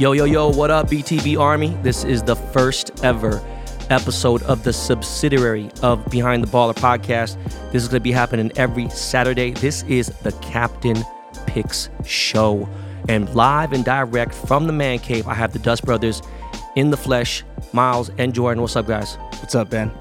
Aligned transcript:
Yo, 0.00 0.12
yo, 0.12 0.24
yo, 0.24 0.48
what 0.48 0.70
up, 0.70 0.88
BTB 0.88 1.38
Army? 1.38 1.76
This 1.82 2.04
is 2.04 2.22
the 2.22 2.34
first 2.34 3.04
ever 3.04 3.38
episode 3.90 4.42
of 4.44 4.64
the 4.64 4.72
subsidiary 4.72 5.70
of 5.82 6.02
Behind 6.06 6.42
the 6.42 6.46
Baller 6.46 6.74
podcast. 6.74 7.36
This 7.70 7.82
is 7.82 7.88
going 7.88 8.00
to 8.00 8.04
be 8.04 8.10
happening 8.10 8.50
every 8.56 8.88
Saturday. 8.88 9.50
This 9.50 9.82
is 9.82 10.06
the 10.22 10.32
Captain 10.40 10.96
Picks 11.46 11.90
Show. 12.06 12.66
And 13.10 13.28
live 13.34 13.74
and 13.74 13.84
direct 13.84 14.32
from 14.32 14.66
the 14.66 14.72
man 14.72 15.00
cave, 15.00 15.28
I 15.28 15.34
have 15.34 15.52
the 15.52 15.58
Dust 15.58 15.84
Brothers 15.84 16.22
in 16.76 16.90
the 16.90 16.96
flesh, 16.96 17.44
Miles 17.74 18.10
and 18.16 18.32
Jordan. 18.32 18.62
What's 18.62 18.76
up, 18.76 18.86
guys? 18.86 19.16
What's 19.40 19.54
up, 19.54 19.68
Ben? 19.68 19.92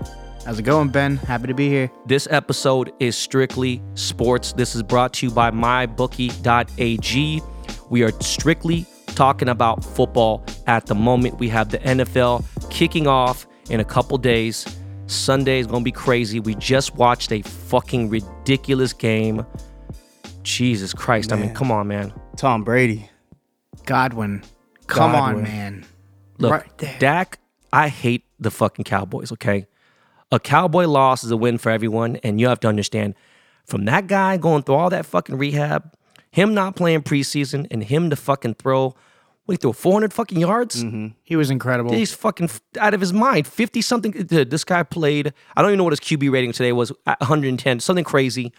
How's 0.46 0.60
it 0.60 0.64
going, 0.64 0.88
Ben? 0.88 1.18
Happy 1.18 1.48
to 1.48 1.54
be 1.54 1.68
here. 1.68 1.92
This 2.06 2.26
episode 2.32 2.94
is 3.02 3.18
strictly 3.18 3.82
sports. 3.96 4.54
This 4.54 4.76
is 4.76 4.82
brought 4.82 5.12
to 5.16 5.26
you 5.26 5.32
by 5.34 5.52
mybookie.ag. 5.52 7.42
We 7.90 8.04
are 8.04 8.12
strictly 8.22 8.86
talking 9.20 9.50
about 9.50 9.84
football 9.84 10.46
at 10.66 10.86
the 10.86 10.96
moment. 10.96 11.38
We 11.40 11.50
have 11.50 11.72
the 11.72 11.80
NFL 11.80 12.46
kicking 12.70 13.06
off 13.06 13.46
in 13.70 13.82
a 13.82 13.84
couple 13.84 14.18
days. 14.18 14.66
Sunday 15.08 15.60
is 15.60 15.68
going 15.68 15.82
to 15.82 15.84
be 15.84 15.92
crazy. 15.92 16.40
We 16.40 16.56
just 16.56 16.96
watched 16.96 17.34
a 17.34 17.42
fucking 17.42 18.08
ridiculous 18.10 18.94
game. 18.94 19.46
Jesus 20.44 20.94
Christ. 20.94 21.34
I 21.34 21.36
mean, 21.36 21.54
come 21.54 21.70
on, 21.70 21.90
man. 21.90 22.14
Tom 22.38 22.64
Brady. 22.64 23.10
Godwin. 23.86 24.42
Come 24.88 25.12
Godwin. 25.12 25.36
on, 25.36 25.44
man. 25.44 25.86
Look, 26.38 26.52
Right 26.54 26.78
there. 26.78 26.96
Dak, 27.00 27.40
I 27.74 27.90
hate 27.90 28.24
the 28.40 28.50
fucking 28.50 28.86
Cowboys, 28.86 29.34
okay? 29.34 29.68
A 30.32 30.40
Cowboy 30.40 30.88
loss 30.88 31.26
is 31.26 31.32
a 31.32 31.36
win 31.38 31.58
for 31.58 31.72
everyone, 31.72 32.16
and 32.24 32.40
you 32.40 32.48
have 32.48 32.62
to 32.62 32.70
understand 32.70 33.16
from 33.66 33.84
that 33.84 34.08
guy 34.08 34.38
going 34.38 34.64
through 34.64 34.76
all 34.76 34.90
that 34.92 35.06
fucking 35.06 35.38
rehab, 35.38 35.94
him 36.32 36.54
not 36.54 36.78
playing 36.78 37.02
preseason, 37.02 37.68
and 37.70 37.84
him 37.84 38.10
to 38.12 38.16
fucking 38.16 38.54
throw, 38.54 38.96
what 39.50 39.54
he 39.54 39.58
threw, 39.58 39.74
400 39.74 40.14
fucking 40.14 40.40
yards? 40.40 40.84
Mm-hmm. 40.84 41.08
He 41.24 41.36
was 41.36 41.50
incredible. 41.50 41.92
He's 41.92 42.14
fucking 42.14 42.46
f- 42.46 42.62
out 42.80 42.94
of 42.94 43.02
his 43.02 43.12
mind. 43.12 43.48
50 43.48 43.82
something. 43.82 44.12
Dude, 44.12 44.52
This 44.52 44.64
guy 44.64 44.84
played, 44.84 45.34
I 45.58 45.62
don't 45.62 45.72
even 45.72 45.80
know 45.80 45.86
what 45.86 45.94
his 45.94 46.00
QB 46.00 46.32
rating 46.32 46.52
today 46.52 46.72
was, 46.72 46.92
at 47.08 47.20
110, 47.20 47.80
something 47.80 48.04
crazy. 48.04 48.54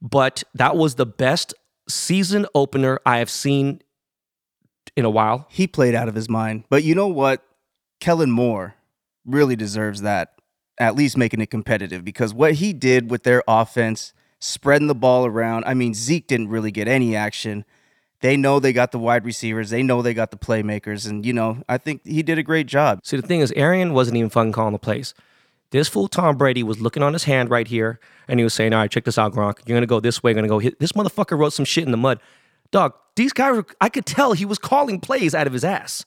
But 0.00 0.44
that 0.54 0.76
was 0.76 0.94
the 0.94 1.06
best 1.06 1.54
season 1.88 2.46
opener 2.54 3.00
I 3.04 3.18
have 3.18 3.30
seen 3.30 3.82
in 4.96 5.04
a 5.04 5.10
while. 5.10 5.46
He 5.50 5.66
played 5.66 5.94
out 5.96 6.08
of 6.08 6.14
his 6.14 6.28
mind. 6.28 6.64
But 6.70 6.84
you 6.84 6.94
know 6.94 7.08
what? 7.08 7.42
Kellen 8.00 8.30
Moore 8.30 8.74
really 9.26 9.56
deserves 9.56 10.02
that, 10.02 10.34
at 10.78 10.94
least 10.94 11.16
making 11.16 11.40
it 11.40 11.50
competitive, 11.50 12.04
because 12.04 12.32
what 12.32 12.54
he 12.54 12.72
did 12.72 13.10
with 13.10 13.24
their 13.24 13.42
offense, 13.48 14.12
spreading 14.38 14.86
the 14.86 14.94
ball 14.94 15.26
around. 15.26 15.64
I 15.64 15.74
mean, 15.74 15.94
Zeke 15.94 16.28
didn't 16.28 16.48
really 16.48 16.70
get 16.70 16.86
any 16.86 17.16
action. 17.16 17.64
They 18.20 18.36
know 18.36 18.58
they 18.58 18.72
got 18.72 18.90
the 18.90 18.98
wide 18.98 19.24
receivers, 19.24 19.70
they 19.70 19.82
know 19.82 20.02
they 20.02 20.14
got 20.14 20.30
the 20.30 20.36
playmakers. 20.36 21.08
And, 21.08 21.24
you 21.24 21.32
know, 21.32 21.62
I 21.68 21.78
think 21.78 22.04
he 22.04 22.22
did 22.22 22.38
a 22.38 22.42
great 22.42 22.66
job. 22.66 23.00
See, 23.04 23.16
the 23.16 23.26
thing 23.26 23.40
is, 23.40 23.52
Arian 23.52 23.94
wasn't 23.94 24.16
even 24.16 24.30
fucking 24.30 24.52
calling 24.52 24.72
the 24.72 24.78
plays. 24.78 25.14
This 25.70 25.88
fool 25.88 26.08
Tom 26.08 26.36
Brady 26.36 26.62
was 26.62 26.80
looking 26.80 27.02
on 27.02 27.12
his 27.12 27.24
hand 27.24 27.50
right 27.50 27.68
here, 27.68 28.00
and 28.26 28.40
he 28.40 28.44
was 28.44 28.54
saying, 28.54 28.72
"All 28.72 28.80
right, 28.80 28.90
check 28.90 29.04
this 29.04 29.18
out, 29.18 29.34
Gronk. 29.34 29.58
You're 29.66 29.76
gonna 29.76 29.86
go 29.86 30.00
this 30.00 30.22
way. 30.22 30.30
You're 30.30 30.36
gonna 30.36 30.48
go 30.48 30.58
hit." 30.58 30.80
This 30.80 30.92
motherfucker 30.92 31.38
wrote 31.38 31.52
some 31.52 31.66
shit 31.66 31.84
in 31.84 31.90
the 31.90 31.98
mud. 31.98 32.20
Dog, 32.70 32.94
these 33.16 33.34
guys, 33.34 33.56
were, 33.56 33.66
I 33.80 33.90
could 33.90 34.06
tell 34.06 34.32
he 34.32 34.46
was 34.46 34.58
calling 34.58 34.98
plays 34.98 35.34
out 35.34 35.46
of 35.46 35.52
his 35.52 35.64
ass, 35.64 36.06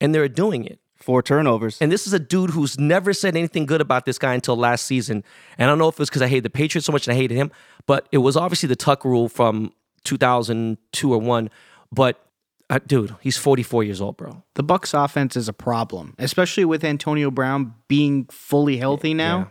and 0.00 0.14
they're 0.14 0.28
doing 0.28 0.64
it. 0.64 0.80
Four 0.96 1.22
turnovers. 1.22 1.78
And 1.80 1.92
this 1.92 2.08
is 2.08 2.12
a 2.12 2.18
dude 2.18 2.50
who's 2.50 2.76
never 2.76 3.12
said 3.12 3.36
anything 3.36 3.66
good 3.66 3.80
about 3.80 4.04
this 4.04 4.18
guy 4.18 4.34
until 4.34 4.56
last 4.56 4.84
season. 4.84 5.22
And 5.56 5.70
I 5.70 5.70
don't 5.70 5.78
know 5.78 5.86
if 5.86 5.94
it 5.94 6.00
was 6.00 6.08
because 6.08 6.22
I 6.22 6.26
hated 6.26 6.42
the 6.42 6.50
Patriots 6.50 6.86
so 6.86 6.92
much 6.92 7.06
and 7.06 7.14
I 7.14 7.16
hated 7.16 7.36
him, 7.36 7.52
but 7.86 8.08
it 8.10 8.18
was 8.18 8.36
obviously 8.36 8.66
the 8.66 8.74
Tuck 8.74 9.04
rule 9.04 9.28
from 9.28 9.72
2002 10.04 11.12
or 11.12 11.18
one. 11.18 11.50
But 11.92 12.24
uh, 12.70 12.80
dude, 12.86 13.14
he's 13.20 13.38
44 13.38 13.84
years 13.84 14.00
old, 14.00 14.16
bro. 14.16 14.42
the 14.54 14.64
Bucs 14.64 14.92
offense 14.92 15.36
is 15.36 15.48
a 15.48 15.52
problem, 15.52 16.14
especially 16.18 16.64
with 16.64 16.84
Antonio 16.84 17.30
Brown 17.30 17.74
being 17.88 18.26
fully 18.26 18.76
healthy 18.76 19.14
now. 19.14 19.50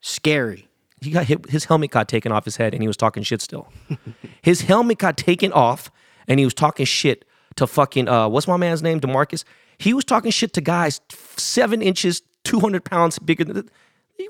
Scary. 0.00 0.68
he 1.00 1.10
got 1.10 1.24
hit, 1.24 1.50
his 1.50 1.64
helmet 1.64 1.90
got 1.90 2.08
taken 2.08 2.30
off 2.30 2.44
his 2.44 2.56
head 2.56 2.74
and 2.74 2.82
he 2.82 2.86
was 2.86 2.96
talking 2.96 3.22
shit 3.22 3.40
still. 3.40 3.72
his 4.42 4.60
helmet 4.62 4.98
got 4.98 5.16
taken 5.16 5.50
off 5.52 5.90
and 6.28 6.38
he 6.38 6.44
was 6.44 6.54
talking 6.54 6.86
shit 6.86 7.24
to 7.56 7.66
fucking 7.66 8.08
uh 8.08 8.28
what's 8.28 8.46
my 8.46 8.56
man's 8.56 8.82
name? 8.82 9.00
Demarcus. 9.00 9.44
He 9.78 9.94
was 9.94 10.04
talking 10.04 10.30
shit 10.30 10.52
to 10.54 10.60
guys 10.60 11.00
seven 11.36 11.82
inches, 11.82 12.22
two 12.44 12.60
hundred 12.60 12.84
pounds 12.84 13.18
bigger 13.18 13.44
than 13.44 13.68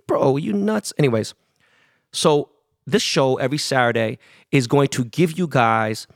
bro, 0.07 0.37
you 0.37 0.53
nuts. 0.53 0.93
Anyways, 0.99 1.35
so 2.13 2.51
this 2.87 3.03
show 3.03 3.37
every 3.37 3.59
Saturday 3.59 4.19
is 4.51 4.67
going 4.67 4.89
to 4.89 5.05
give 5.05 5.39
you 5.39 5.47
guys 5.47 6.07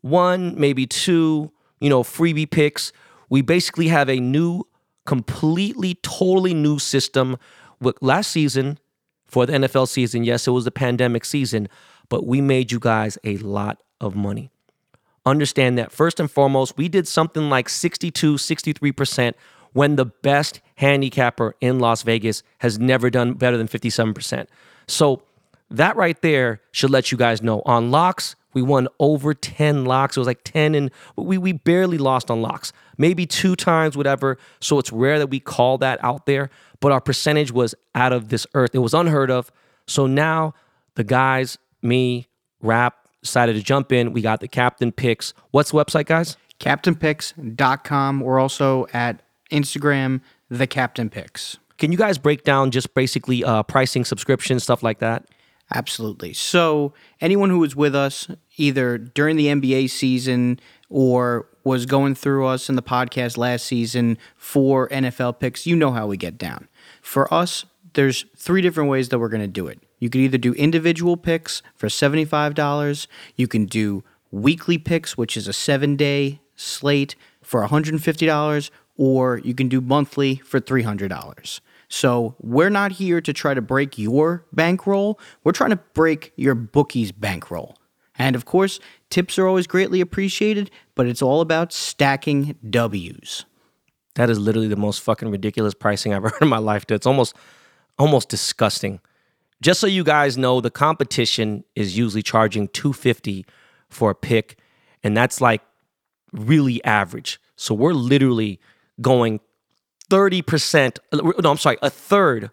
one, 0.00 0.58
maybe 0.58 0.86
two, 0.86 1.50
you 1.80 1.88
know, 1.88 2.02
freebie 2.02 2.50
picks. 2.50 2.92
We 3.28 3.42
basically 3.42 3.88
have 3.88 4.08
a 4.08 4.20
new, 4.20 4.64
completely, 5.04 5.94
totally 6.02 6.54
new 6.54 6.78
system. 6.78 7.36
With 7.80 7.96
last 8.00 8.30
season, 8.30 8.78
for 9.26 9.44
the 9.44 9.52
NFL 9.52 9.88
season, 9.88 10.24
yes, 10.24 10.46
it 10.46 10.52
was 10.52 10.64
the 10.64 10.70
pandemic 10.70 11.24
season, 11.24 11.68
but 12.08 12.26
we 12.26 12.40
made 12.40 12.72
you 12.72 12.78
guys 12.78 13.18
a 13.24 13.36
lot 13.38 13.82
of 14.00 14.14
money. 14.14 14.50
Understand 15.26 15.76
that 15.76 15.90
first 15.90 16.20
and 16.20 16.30
foremost, 16.30 16.76
we 16.78 16.88
did 16.88 17.08
something 17.08 17.50
like 17.50 17.68
62, 17.68 18.36
63% 18.36 19.34
when 19.72 19.96
the 19.96 20.06
best 20.06 20.60
handicapper 20.76 21.54
in 21.60 21.80
Las 21.80 22.02
Vegas 22.02 22.42
has 22.58 22.78
never 22.78 23.10
done 23.10 23.34
better 23.34 23.56
than 23.56 23.66
57%. 23.66 24.46
So 24.86 25.22
that 25.70 25.96
right 25.96 26.20
there 26.22 26.60
should 26.72 26.90
let 26.90 27.10
you 27.10 27.18
guys 27.18 27.42
know. 27.42 27.62
On 27.66 27.90
locks, 27.90 28.36
we 28.54 28.62
won 28.62 28.88
over 28.98 29.34
10 29.34 29.84
locks. 29.84 30.16
It 30.16 30.20
was 30.20 30.26
like 30.26 30.42
10 30.44 30.74
and 30.74 30.90
we, 31.16 31.38
we 31.38 31.52
barely 31.52 31.98
lost 31.98 32.30
on 32.30 32.40
locks. 32.40 32.72
Maybe 32.96 33.26
two 33.26 33.56
times, 33.56 33.96
whatever. 33.96 34.38
So 34.60 34.78
it's 34.78 34.92
rare 34.92 35.18
that 35.18 35.26
we 35.26 35.40
call 35.40 35.78
that 35.78 36.02
out 36.02 36.26
there, 36.26 36.50
but 36.80 36.92
our 36.92 37.00
percentage 37.00 37.52
was 37.52 37.74
out 37.94 38.12
of 38.12 38.28
this 38.28 38.46
earth. 38.54 38.70
It 38.74 38.78
was 38.78 38.94
unheard 38.94 39.30
of. 39.30 39.50
So 39.86 40.06
now 40.06 40.54
the 40.94 41.04
guys, 41.04 41.58
me, 41.82 42.28
Rap, 42.62 42.96
decided 43.22 43.56
to 43.56 43.62
jump 43.62 43.92
in. 43.92 44.12
We 44.12 44.22
got 44.22 44.40
the 44.40 44.48
captain 44.48 44.92
picks. 44.92 45.34
What's 45.50 45.72
the 45.72 45.76
website, 45.76 46.06
guys? 46.06 46.36
CaptainPicks.com. 46.60 48.20
We're 48.20 48.38
also 48.38 48.86
at 48.92 49.20
Instagram, 49.50 50.20
The 50.48 50.66
Captain 50.66 51.10
Picks. 51.10 51.58
Can 51.78 51.92
you 51.92 51.98
guys 51.98 52.16
break 52.16 52.44
down 52.44 52.70
just 52.70 52.94
basically 52.94 53.44
uh, 53.44 53.62
pricing, 53.62 54.04
subscription, 54.04 54.58
stuff 54.60 54.82
like 54.82 55.00
that? 55.00 55.26
Absolutely. 55.74 56.32
So, 56.32 56.92
anyone 57.20 57.50
who 57.50 57.58
was 57.58 57.74
with 57.74 57.94
us 57.94 58.28
either 58.56 58.98
during 58.98 59.36
the 59.36 59.46
NBA 59.46 59.90
season 59.90 60.60
or 60.88 61.48
was 61.64 61.86
going 61.86 62.14
through 62.14 62.46
us 62.46 62.68
in 62.68 62.76
the 62.76 62.82
podcast 62.82 63.36
last 63.36 63.66
season 63.66 64.16
for 64.36 64.88
NFL 64.90 65.40
picks, 65.40 65.66
you 65.66 65.74
know 65.74 65.90
how 65.90 66.06
we 66.06 66.16
get 66.16 66.38
down. 66.38 66.68
For 67.02 67.32
us, 67.34 67.64
there's 67.94 68.26
three 68.36 68.60
different 68.62 68.90
ways 68.90 69.08
that 69.08 69.18
we're 69.18 69.28
going 69.28 69.40
to 69.40 69.48
do 69.48 69.66
it. 69.66 69.80
You 69.98 70.08
could 70.08 70.20
either 70.20 70.38
do 70.38 70.52
individual 70.54 71.16
picks 71.16 71.62
for 71.74 71.88
$75, 71.88 73.06
you 73.34 73.48
can 73.48 73.66
do 73.66 74.04
weekly 74.30 74.78
picks, 74.78 75.16
which 75.16 75.36
is 75.36 75.48
a 75.48 75.52
seven 75.52 75.96
day 75.96 76.40
slate 76.54 77.16
for 77.42 77.66
$150, 77.66 78.70
or 78.96 79.38
you 79.38 79.54
can 79.54 79.68
do 79.68 79.80
monthly 79.80 80.36
for 80.36 80.60
$300. 80.60 81.60
So 81.88 82.34
we're 82.40 82.70
not 82.70 82.92
here 82.92 83.20
to 83.20 83.32
try 83.32 83.54
to 83.54 83.62
break 83.62 83.98
your 83.98 84.44
bankroll. 84.52 85.20
We're 85.44 85.52
trying 85.52 85.70
to 85.70 85.80
break 85.94 86.32
your 86.36 86.54
bookie's 86.54 87.12
bankroll. 87.12 87.76
And 88.18 88.34
of 88.34 88.44
course, 88.44 88.80
tips 89.10 89.38
are 89.38 89.46
always 89.46 89.66
greatly 89.66 90.00
appreciated, 90.00 90.70
but 90.94 91.06
it's 91.06 91.22
all 91.22 91.40
about 91.40 91.72
stacking 91.72 92.56
W's. 92.68 93.44
That 94.14 94.30
is 94.30 94.38
literally 94.38 94.68
the 94.68 94.76
most 94.76 95.02
fucking 95.02 95.30
ridiculous 95.30 95.74
pricing 95.74 96.12
I've 96.12 96.24
ever 96.24 96.28
heard 96.30 96.42
in 96.42 96.48
my 96.48 96.58
life. 96.58 96.84
It's 96.88 97.06
almost, 97.06 97.36
almost 97.98 98.28
disgusting. 98.28 99.00
Just 99.62 99.80
so 99.80 99.86
you 99.86 100.04
guys 100.04 100.36
know, 100.36 100.60
the 100.60 100.70
competition 100.70 101.64
is 101.74 101.96
usually 101.96 102.22
charging 102.22 102.68
250 102.68 103.46
for 103.88 104.10
a 104.10 104.14
pick, 104.14 104.58
and 105.02 105.16
that's 105.16 105.40
like 105.40 105.62
really 106.32 106.82
average. 106.84 107.40
So 107.56 107.74
we're 107.74 107.92
literally 107.92 108.60
going 109.00 109.40
30%, 110.10 110.98
no, 111.42 111.50
I'm 111.50 111.56
sorry, 111.56 111.76
a 111.82 111.90
third 111.90 112.50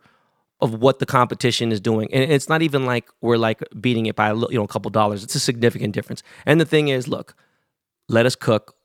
of 0.61 0.75
what 0.75 0.99
the 0.99 1.05
competition 1.05 1.71
is 1.71 1.79
doing. 1.81 2.07
And 2.13 2.31
it's 2.31 2.47
not 2.47 2.61
even 2.61 2.85
like 2.85 3.09
we're 3.21 3.37
like 3.37 3.61
beating 3.81 4.05
it 4.05 4.15
by 4.15 4.27
a, 4.29 4.33
little- 4.33 4.51
you 4.51 4.57
know, 4.57 4.63
a 4.63 4.67
couple 4.67 4.89
dollars. 4.91 5.23
It's 5.23 5.35
a 5.35 5.39
significant 5.39 5.93
difference. 5.93 6.23
And 6.45 6.59
the 6.61 6.65
thing 6.65 6.87
is, 6.87 7.07
look, 7.07 7.35
let 8.07 8.25
us 8.25 8.35
cook, 8.35 8.75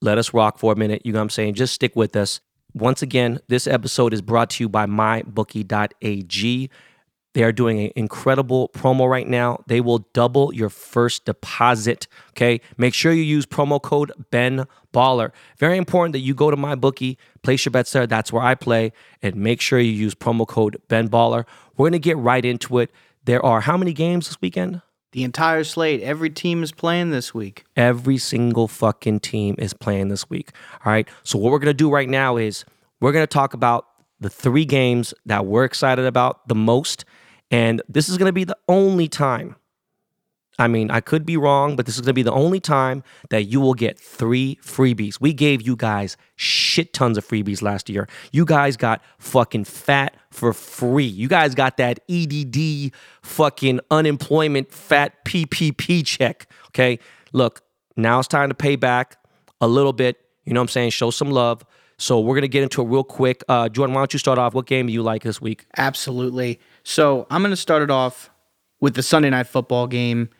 let 0.00 0.18
us 0.18 0.32
rock 0.32 0.58
for 0.58 0.72
a 0.72 0.76
minute. 0.76 1.02
You 1.04 1.12
know 1.12 1.18
what 1.18 1.24
I'm 1.24 1.30
saying? 1.30 1.54
Just 1.54 1.74
stick 1.74 1.94
with 1.94 2.16
us. 2.16 2.40
Once 2.72 3.02
again, 3.02 3.40
this 3.48 3.66
episode 3.66 4.14
is 4.14 4.22
brought 4.22 4.50
to 4.50 4.64
you 4.64 4.68
by 4.68 4.86
mybookie.ag. 4.86 6.70
They 7.32 7.44
are 7.44 7.52
doing 7.52 7.78
an 7.78 7.92
incredible 7.94 8.70
promo 8.70 9.08
right 9.08 9.26
now. 9.26 9.62
They 9.66 9.80
will 9.80 10.00
double 10.12 10.52
your 10.52 10.68
first 10.68 11.24
deposit. 11.24 12.08
Okay. 12.30 12.60
Make 12.76 12.94
sure 12.94 13.12
you 13.12 13.22
use 13.22 13.46
promo 13.46 13.80
code 13.80 14.12
Ben 14.30 14.66
Baller. 14.92 15.30
Very 15.58 15.76
important 15.76 16.12
that 16.14 16.20
you 16.20 16.34
go 16.34 16.50
to 16.50 16.56
my 16.56 16.74
bookie, 16.74 17.18
place 17.42 17.64
your 17.64 17.70
bets 17.70 17.92
there. 17.92 18.06
That's 18.06 18.32
where 18.32 18.42
I 18.42 18.54
play. 18.56 18.92
And 19.22 19.36
make 19.36 19.60
sure 19.60 19.78
you 19.78 19.92
use 19.92 20.14
promo 20.14 20.46
code 20.46 20.80
Ben 20.88 21.08
Baller. 21.08 21.44
We're 21.76 21.84
going 21.84 21.92
to 21.92 21.98
get 22.00 22.16
right 22.16 22.44
into 22.44 22.78
it. 22.80 22.90
There 23.24 23.44
are 23.44 23.60
how 23.60 23.76
many 23.76 23.92
games 23.92 24.26
this 24.26 24.40
weekend? 24.40 24.82
The 25.12 25.24
entire 25.24 25.64
slate, 25.64 26.02
every 26.02 26.30
team 26.30 26.62
is 26.62 26.70
playing 26.70 27.10
this 27.10 27.34
week. 27.34 27.64
Every 27.76 28.16
single 28.16 28.68
fucking 28.68 29.20
team 29.20 29.56
is 29.58 29.74
playing 29.74 30.08
this 30.08 30.30
week. 30.30 30.50
All 30.84 30.92
right. 30.92 31.08
So 31.24 31.36
what 31.36 31.50
we're 31.50 31.58
gonna 31.58 31.74
do 31.74 31.90
right 31.90 32.08
now 32.08 32.36
is 32.36 32.64
we're 33.00 33.10
gonna 33.10 33.26
talk 33.26 33.52
about 33.52 33.86
the 34.20 34.30
three 34.30 34.64
games 34.64 35.12
that 35.26 35.46
we're 35.46 35.64
excited 35.64 36.04
about 36.04 36.46
the 36.46 36.54
most, 36.54 37.04
and 37.50 37.82
this 37.88 38.08
is 38.08 38.18
gonna 38.18 38.32
be 38.32 38.44
the 38.44 38.56
only 38.68 39.08
time. 39.08 39.56
I 40.58 40.68
mean, 40.68 40.90
I 40.90 41.00
could 41.00 41.24
be 41.24 41.38
wrong, 41.38 41.74
but 41.74 41.86
this 41.86 41.94
is 41.94 42.02
gonna 42.02 42.12
be 42.12 42.22
the 42.22 42.32
only 42.32 42.60
time 42.60 43.02
that 43.30 43.44
you 43.44 43.60
will 43.60 43.72
get 43.72 43.98
three 43.98 44.58
freebies. 44.62 45.18
We 45.18 45.32
gave 45.32 45.62
you 45.62 45.74
guys 45.74 46.18
shit 46.36 46.92
tons 46.92 47.16
of 47.16 47.26
freebies 47.26 47.62
last 47.62 47.88
year. 47.88 48.08
You 48.30 48.44
guys 48.44 48.76
got 48.76 49.02
fucking 49.18 49.64
fat 49.64 50.14
for 50.30 50.52
free. 50.52 51.06
You 51.06 51.28
guys 51.28 51.54
got 51.54 51.78
that 51.78 52.00
EDD 52.10 52.92
fucking 53.22 53.80
unemployment 53.90 54.70
fat 54.70 55.24
PPP 55.24 56.04
check. 56.04 56.46
Okay. 56.68 56.98
Look, 57.32 57.62
now 57.96 58.18
it's 58.18 58.28
time 58.28 58.50
to 58.50 58.54
pay 58.54 58.76
back 58.76 59.16
a 59.62 59.68
little 59.68 59.92
bit. 59.94 60.18
You 60.44 60.52
know 60.52 60.60
what 60.60 60.64
I'm 60.64 60.68
saying? 60.68 60.90
Show 60.90 61.10
some 61.10 61.30
love. 61.30 61.64
So 61.96 62.20
we're 62.20 62.34
gonna 62.34 62.48
get 62.48 62.62
into 62.62 62.82
it 62.82 62.86
real 62.86 63.04
quick. 63.04 63.44
Uh, 63.48 63.68
Jordan, 63.68 63.94
why 63.94 64.00
don't 64.00 64.12
you 64.12 64.18
start 64.18 64.38
off? 64.38 64.52
What 64.52 64.66
game 64.66 64.86
do 64.86 64.92
you 64.92 65.02
like 65.02 65.22
this 65.22 65.40
week? 65.40 65.66
Absolutely. 65.76 66.60
So 66.82 67.26
I'm 67.30 67.42
going 67.42 67.50
to 67.50 67.56
start 67.56 67.82
it 67.82 67.90
off 67.90 68.30
with 68.80 68.94
the 68.94 69.02
Sunday 69.02 69.30
night 69.30 69.46
football 69.46 69.86
game 69.86 70.30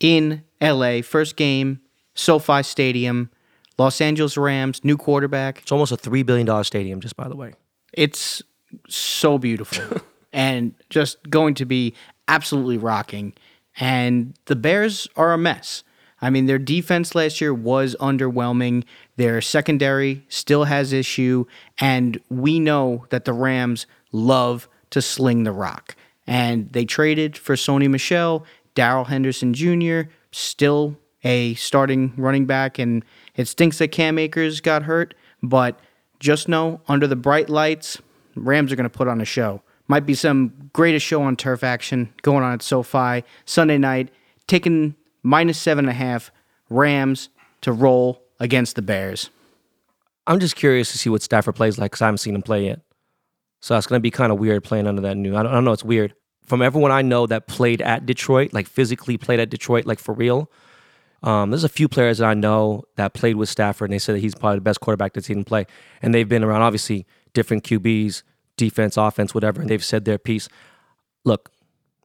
in 0.00 0.44
LA. 0.60 1.02
First 1.02 1.36
game, 1.36 1.80
SoFi 2.14 2.62
Stadium, 2.62 3.30
Los 3.78 4.00
Angeles 4.00 4.36
Rams, 4.36 4.84
new 4.84 4.96
quarterback. 4.96 5.60
It's 5.60 5.72
almost 5.72 5.92
a 5.92 5.96
three 5.96 6.22
billion 6.22 6.46
dollar 6.46 6.64
stadium, 6.64 7.00
just 7.00 7.16
by 7.16 7.28
the 7.28 7.36
way. 7.36 7.54
It's 7.92 8.42
so 8.88 9.38
beautiful 9.38 10.00
and 10.32 10.74
just 10.90 11.28
going 11.28 11.54
to 11.54 11.64
be 11.64 11.94
absolutely 12.28 12.78
rocking. 12.78 13.34
And 13.78 14.34
the 14.46 14.56
Bears 14.56 15.06
are 15.16 15.32
a 15.32 15.38
mess. 15.38 15.84
I 16.22 16.30
mean, 16.30 16.46
their 16.46 16.58
defense 16.58 17.14
last 17.14 17.42
year 17.42 17.52
was 17.52 17.94
underwhelming. 18.00 18.84
Their 19.16 19.42
secondary 19.42 20.24
still 20.28 20.64
has 20.64 20.94
issue, 20.94 21.44
and 21.78 22.18
we 22.30 22.58
know 22.58 23.04
that 23.10 23.26
the 23.26 23.34
Rams 23.34 23.86
love 24.12 24.66
to 24.90 25.02
sling 25.02 25.44
the 25.44 25.52
rock. 25.52 25.96
And 26.26 26.72
they 26.72 26.84
traded 26.84 27.36
for 27.36 27.54
Sony 27.54 27.88
Michel, 27.88 28.44
Darrell 28.74 29.04
Henderson 29.04 29.54
Jr., 29.54 30.10
still 30.32 30.96
a 31.24 31.54
starting 31.54 32.12
running 32.16 32.46
back, 32.46 32.78
and 32.78 33.04
it 33.34 33.48
stinks 33.48 33.78
that 33.78 33.88
Cam 33.88 34.18
Akers 34.18 34.60
got 34.60 34.84
hurt, 34.84 35.14
but 35.42 35.78
just 36.20 36.48
know 36.48 36.80
under 36.88 37.06
the 37.06 37.16
bright 37.16 37.48
lights, 37.48 38.00
Rams 38.34 38.72
are 38.72 38.76
going 38.76 38.88
to 38.88 38.90
put 38.90 39.08
on 39.08 39.20
a 39.20 39.24
show. 39.24 39.62
Might 39.88 40.06
be 40.06 40.14
some 40.14 40.70
greatest 40.72 41.06
show 41.06 41.22
on 41.22 41.36
turf 41.36 41.62
action 41.64 42.12
going 42.22 42.42
on 42.42 42.52
at 42.52 42.62
SoFi 42.62 43.24
Sunday 43.44 43.78
night, 43.78 44.10
taking 44.46 44.94
minus 45.22 45.58
seven 45.58 45.86
and 45.86 45.90
a 45.90 45.94
half 45.94 46.30
Rams 46.68 47.28
to 47.62 47.72
roll 47.72 48.22
against 48.40 48.76
the 48.76 48.82
Bears. 48.82 49.30
I'm 50.26 50.40
just 50.40 50.56
curious 50.56 50.90
to 50.92 50.98
see 50.98 51.08
what 51.08 51.22
Stafford 51.22 51.54
plays 51.54 51.78
like 51.78 51.92
because 51.92 52.02
I 52.02 52.06
haven't 52.06 52.18
seen 52.18 52.34
him 52.34 52.42
play 52.42 52.66
yet. 52.66 52.80
So 53.60 53.76
it's 53.76 53.86
going 53.86 53.98
to 53.98 54.02
be 54.02 54.10
kind 54.10 54.30
of 54.32 54.38
weird 54.38 54.62
playing 54.64 54.86
under 54.86 55.02
that 55.02 55.16
new. 55.16 55.36
I 55.36 55.42
don't, 55.42 55.52
I 55.52 55.54
don't 55.54 55.64
know. 55.64 55.72
It's 55.72 55.84
weird. 55.84 56.14
From 56.44 56.62
everyone 56.62 56.92
I 56.92 57.02
know 57.02 57.26
that 57.26 57.48
played 57.48 57.82
at 57.82 58.06
Detroit, 58.06 58.52
like 58.52 58.68
physically 58.68 59.16
played 59.16 59.40
at 59.40 59.50
Detroit, 59.50 59.86
like 59.86 59.98
for 59.98 60.14
real, 60.14 60.50
um, 61.22 61.50
there's 61.50 61.64
a 61.64 61.68
few 61.68 61.88
players 61.88 62.18
that 62.18 62.26
I 62.26 62.34
know 62.34 62.84
that 62.96 63.14
played 63.14 63.36
with 63.36 63.48
Stafford, 63.48 63.90
and 63.90 63.94
they 63.94 63.98
said 63.98 64.14
that 64.14 64.20
he's 64.20 64.34
probably 64.34 64.58
the 64.58 64.62
best 64.62 64.80
quarterback 64.80 65.14
that's 65.14 65.26
seen 65.26 65.38
him 65.38 65.44
play. 65.44 65.66
And 66.02 66.14
they've 66.14 66.28
been 66.28 66.44
around, 66.44 66.62
obviously, 66.62 67.06
different 67.32 67.64
QBs, 67.64 68.22
defense, 68.56 68.96
offense, 68.96 69.34
whatever, 69.34 69.60
and 69.60 69.68
they've 69.68 69.84
said 69.84 70.04
their 70.04 70.18
piece. 70.18 70.48
Look, 71.24 71.50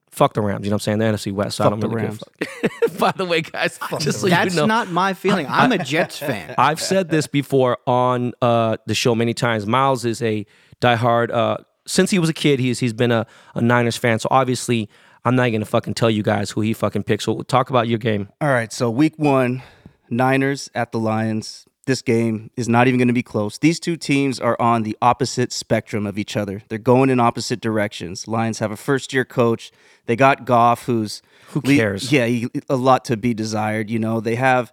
fuck 0.10 0.34
the 0.34 0.42
Rams. 0.42 0.66
You 0.66 0.72
know 0.72 0.76
what 0.76 0.88
I'm 0.88 0.98
saying? 0.98 1.00
The 1.00 1.06
NFC 1.06 1.32
West. 1.32 1.58
So 1.58 1.66
I 1.66 1.70
don't 1.70 1.80
the 1.80 1.90
really 1.90 2.04
Rams. 2.08 2.24
give 2.40 2.50
a 2.64 2.90
fuck. 2.90 3.00
By 3.00 3.12
the 3.12 3.26
way, 3.26 3.42
guys, 3.42 3.80
just 4.00 4.22
so 4.22 4.28
That's 4.28 4.56
you 4.56 4.62
know, 4.62 4.66
not 4.66 4.90
my 4.90 5.14
feeling. 5.14 5.46
I'm 5.48 5.72
a 5.72 5.78
Jets 5.78 6.18
fan. 6.20 6.56
I've 6.58 6.82
said 6.82 7.10
this 7.10 7.28
before 7.28 7.78
on 7.86 8.34
uh, 8.42 8.78
the 8.88 8.96
show 8.96 9.14
many 9.14 9.34
times. 9.34 9.66
Miles 9.66 10.06
is 10.06 10.22
a 10.22 10.46
diehard. 10.82 11.32
Uh, 11.32 11.58
since 11.88 12.12
he 12.12 12.20
was 12.20 12.30
a 12.30 12.34
kid, 12.34 12.60
he's 12.60 12.80
he's 12.80 12.94
been 12.94 13.12
a, 13.12 13.26
a 13.56 13.62
Niners 13.62 13.98
fan. 13.98 14.20
So 14.20 14.28
obviously, 14.32 14.90
I'm 15.24 15.36
not 15.36 15.50
gonna 15.52 15.66
fucking 15.66 15.94
tell 15.94 16.10
you 16.10 16.24
guys 16.24 16.52
who 16.52 16.62
he 16.62 16.74
fucking 16.74 17.04
picks. 17.04 17.26
So 17.26 17.42
talk 17.44 17.70
about 17.70 17.88
your 17.88 18.00
game. 18.00 18.30
All 18.42 18.50
right, 18.50 18.72
so 18.74 18.90
week 18.90 19.14
one, 19.18 19.64
Niners 20.10 20.70
at 20.76 20.92
the 20.92 21.00
Lions. 21.00 21.66
This 21.88 22.04
game 22.04 22.52
is 22.56 22.70
not 22.70 22.88
even 22.88 23.00
going 23.00 23.08
to 23.08 23.14
be 23.14 23.24
close. 23.24 23.58
These 23.58 23.80
two 23.80 23.98
teams 23.98 24.40
are 24.40 24.56
on 24.62 24.84
the 24.84 24.96
opposite 25.02 25.52
spectrum 25.52 26.06
of 26.06 26.20
each 26.20 26.38
other. 26.38 26.62
They're 26.70 26.78
going 26.78 27.10
in 27.10 27.20
opposite 27.20 27.60
directions. 27.60 28.28
Lions 28.28 28.60
have 28.60 28.70
a 28.72 28.78
first 28.78 29.12
year 29.14 29.26
coach. 29.26 29.72
They 30.06 30.16
got 30.16 30.46
Goff, 30.46 30.86
who's 30.86 31.24
Who 31.50 31.62
le- 31.66 31.76
cares? 31.76 32.12
yeah, 32.12 32.28
he, 32.28 32.48
a 32.70 32.76
lot 32.76 33.04
to 33.06 33.18
be 33.18 33.34
desired. 33.34 33.90
You 33.90 33.98
know, 33.98 34.20
they 34.20 34.36
have 34.36 34.72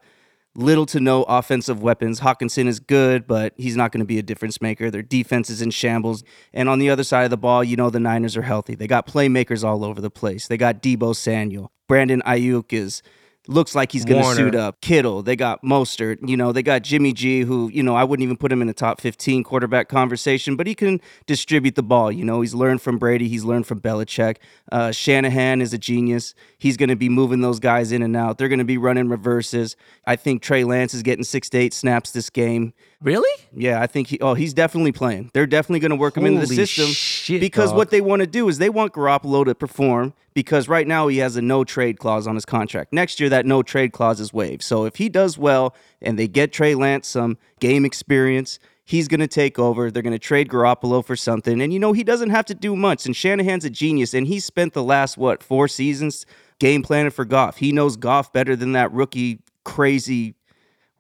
little 0.59 0.87
to 0.87 1.01
no 1.01 1.23
offensive 1.23 1.81
weapons. 1.81 2.21
Hockenson 2.21 2.67
is 2.67 2.81
good, 2.81 3.27
but 3.27 3.55
he's 3.57 3.77
not 3.77 3.93
going 3.93 4.01
to 4.01 4.07
be 4.07 4.19
a 4.19 4.23
difference 4.23 4.61
maker. 4.61 4.91
Their 4.91 5.03
defense 5.03 5.49
is 5.49 5.63
in 5.63 5.71
shambles. 5.71 6.25
And 6.53 6.69
on 6.69 6.81
the 6.81 6.91
other 6.91 7.05
side 7.05 7.25
of 7.25 7.31
the 7.31 7.37
ball, 7.37 7.63
you 7.63 7.77
know 7.77 7.91
the 7.91 8.01
Niners 8.01 8.37
are 8.37 8.43
healthy. 8.43 8.75
They 8.75 8.89
got 8.89 9.07
playmakers 9.07 9.63
all 9.63 9.85
over 9.85 10.01
the 10.01 10.11
place. 10.11 10.49
They 10.49 10.57
got 10.57 10.83
Deebo 10.83 11.15
Samuel. 11.15 11.71
Brandon 11.87 12.21
Aiyuk 12.27 12.73
is 12.73 13.03
looks 13.49 13.75
like 13.75 13.91
he's 13.91 14.05
going 14.05 14.23
to 14.23 14.35
suit 14.35 14.55
up. 14.55 14.81
Kittle, 14.81 15.23
they 15.23 15.35
got 15.35 15.63
Mostert, 15.65 16.19
you 16.29 16.37
know, 16.37 16.53
they 16.53 16.63
got 16.63 16.83
Jimmy 16.83 17.13
G, 17.13 17.41
who, 17.41 17.71
you 17.73 17.83
know, 17.83 17.97
I 17.97 18.05
wouldn't 18.05 18.23
even 18.23 18.37
put 18.37 18.53
him 18.53 18.61
in 18.61 18.69
the 18.69 18.75
top 18.75 19.01
15 19.01 19.43
quarterback 19.43 19.89
conversation, 19.89 20.55
but 20.55 20.67
he 20.67 20.75
can 20.75 21.01
distribute 21.27 21.75
the 21.75 21.83
ball. 21.83 22.13
You 22.13 22.25
know, 22.25 22.43
he's 22.43 22.55
learned 22.55 22.83
from 22.83 22.99
Brady, 22.99 23.27
he's 23.29 23.45
learned 23.45 23.67
from 23.67 23.81
Belichick. 23.81 24.37
Uh, 24.71 24.93
Shanahan 24.93 25.61
is 25.61 25.73
a 25.73 25.79
genius. 25.79 26.35
He's 26.59 26.77
going 26.77 26.91
to 26.91 26.97
be 26.97 27.09
moving 27.09 27.41
those 27.41 27.59
guys 27.59 27.91
in 27.91 28.03
and 28.03 28.17
out. 28.17 28.39
They're 28.39 28.49
going 28.49 28.59
to 28.59 28.65
be 28.65 28.79
running 28.79 29.09
reverses. 29.09 29.77
I 30.07 30.17
think 30.17 30.43
Trey 30.43 30.65
Lance 30.65 30.93
is 30.93 31.03
getting 31.03 31.25
six 31.25 31.49
to 31.51 31.59
eight 31.59 31.73
snaps 31.73 32.11
this 32.11 32.31
game. 32.31 32.75
Really? 33.01 33.43
Yeah, 33.53 33.81
I 33.81 33.87
think 33.87 34.09
he. 34.09 34.19
Oh, 34.21 34.35
he's 34.35 34.53
definitely 34.53 34.91
playing. 34.91 35.31
They're 35.33 35.47
definitely 35.47 35.79
going 35.81 35.91
to 35.91 35.97
work 35.97 36.17
him 36.17 36.27
into 36.27 36.41
the 36.41 36.47
Holy 36.47 36.57
system 36.57 36.87
shit, 36.87 37.41
because 37.41 37.71
dog. 37.71 37.77
what 37.77 37.91
they 37.91 38.01
want 38.01 38.21
to 38.21 38.27
do 38.27 38.49
is 38.49 38.59
they 38.59 38.71
want 38.71 38.93
Garoppolo 38.93 39.45
to 39.45 39.55
perform 39.55 40.15
because 40.35 40.69
right 40.69 40.87
now 40.87 41.07
he 41.07 41.19
has 41.19 41.37
a 41.37 41.43
no 41.43 41.63
trade 41.63 41.99
clause 42.01 42.27
on 42.27 42.35
his 42.35 42.45
contract. 42.45 42.93
Next 42.93 43.21
year, 43.21 43.29
that 43.29 43.47
no 43.47 43.63
trade 43.63 43.93
clause 43.93 44.19
is 44.19 44.33
waived. 44.33 44.63
So 44.63 44.85
if 44.85 44.97
he 44.97 45.09
does 45.09 45.39
well 45.39 45.77
and 46.03 46.19
they 46.19 46.27
get 46.27 46.53
Trey 46.53 46.75
Lance 46.75 47.07
some 47.07 47.39
game 47.61 47.85
experience, 47.85 48.59
he's 48.85 49.07
going 49.07 49.21
to 49.21 49.29
take 49.29 49.61
over. 49.61 49.93
They're 49.93 50.03
going 50.03 50.13
to 50.13 50.19
trade 50.19 50.49
Garoppolo 50.49 51.05
for 51.05 51.15
something, 51.15 51.61
and 51.61 51.73
you 51.73 51.79
know 51.79 51.93
he 51.93 52.03
doesn't 52.03 52.31
have 52.31 52.47
to 52.47 52.55
do 52.55 52.75
much. 52.75 53.07
And 53.07 53.15
Shanahan's 53.15 53.65
a 53.65 53.71
genius, 53.71 54.13
and 54.13 54.27
he 54.27 54.41
spent 54.41 54.73
the 54.73 54.83
last 54.83 55.17
what 55.17 55.45
four 55.45 55.69
seasons 55.69 56.27
game 56.59 56.83
planning 56.83 57.13
for 57.13 57.25
Goff. 57.25 57.59
He 57.59 57.71
knows 57.71 57.97
Goff 57.97 58.33
better 58.33 58.57
than 58.57 58.73
that 58.73 58.91
rookie 58.91 59.39
crazy 59.65 60.35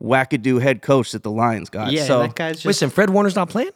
wackadoo 0.02 0.60
head 0.60 0.82
coach 0.82 1.12
that 1.12 1.22
the 1.22 1.30
Lions 1.30 1.70
got. 1.70 1.92
Yeah, 1.92 2.04
so 2.04 2.20
that 2.20 2.34
guy's 2.34 2.56
just 2.56 2.66
Listen, 2.66 2.90
Fred 2.90 3.10
Warner's 3.10 3.34
not 3.36 3.48
playing. 3.50 3.70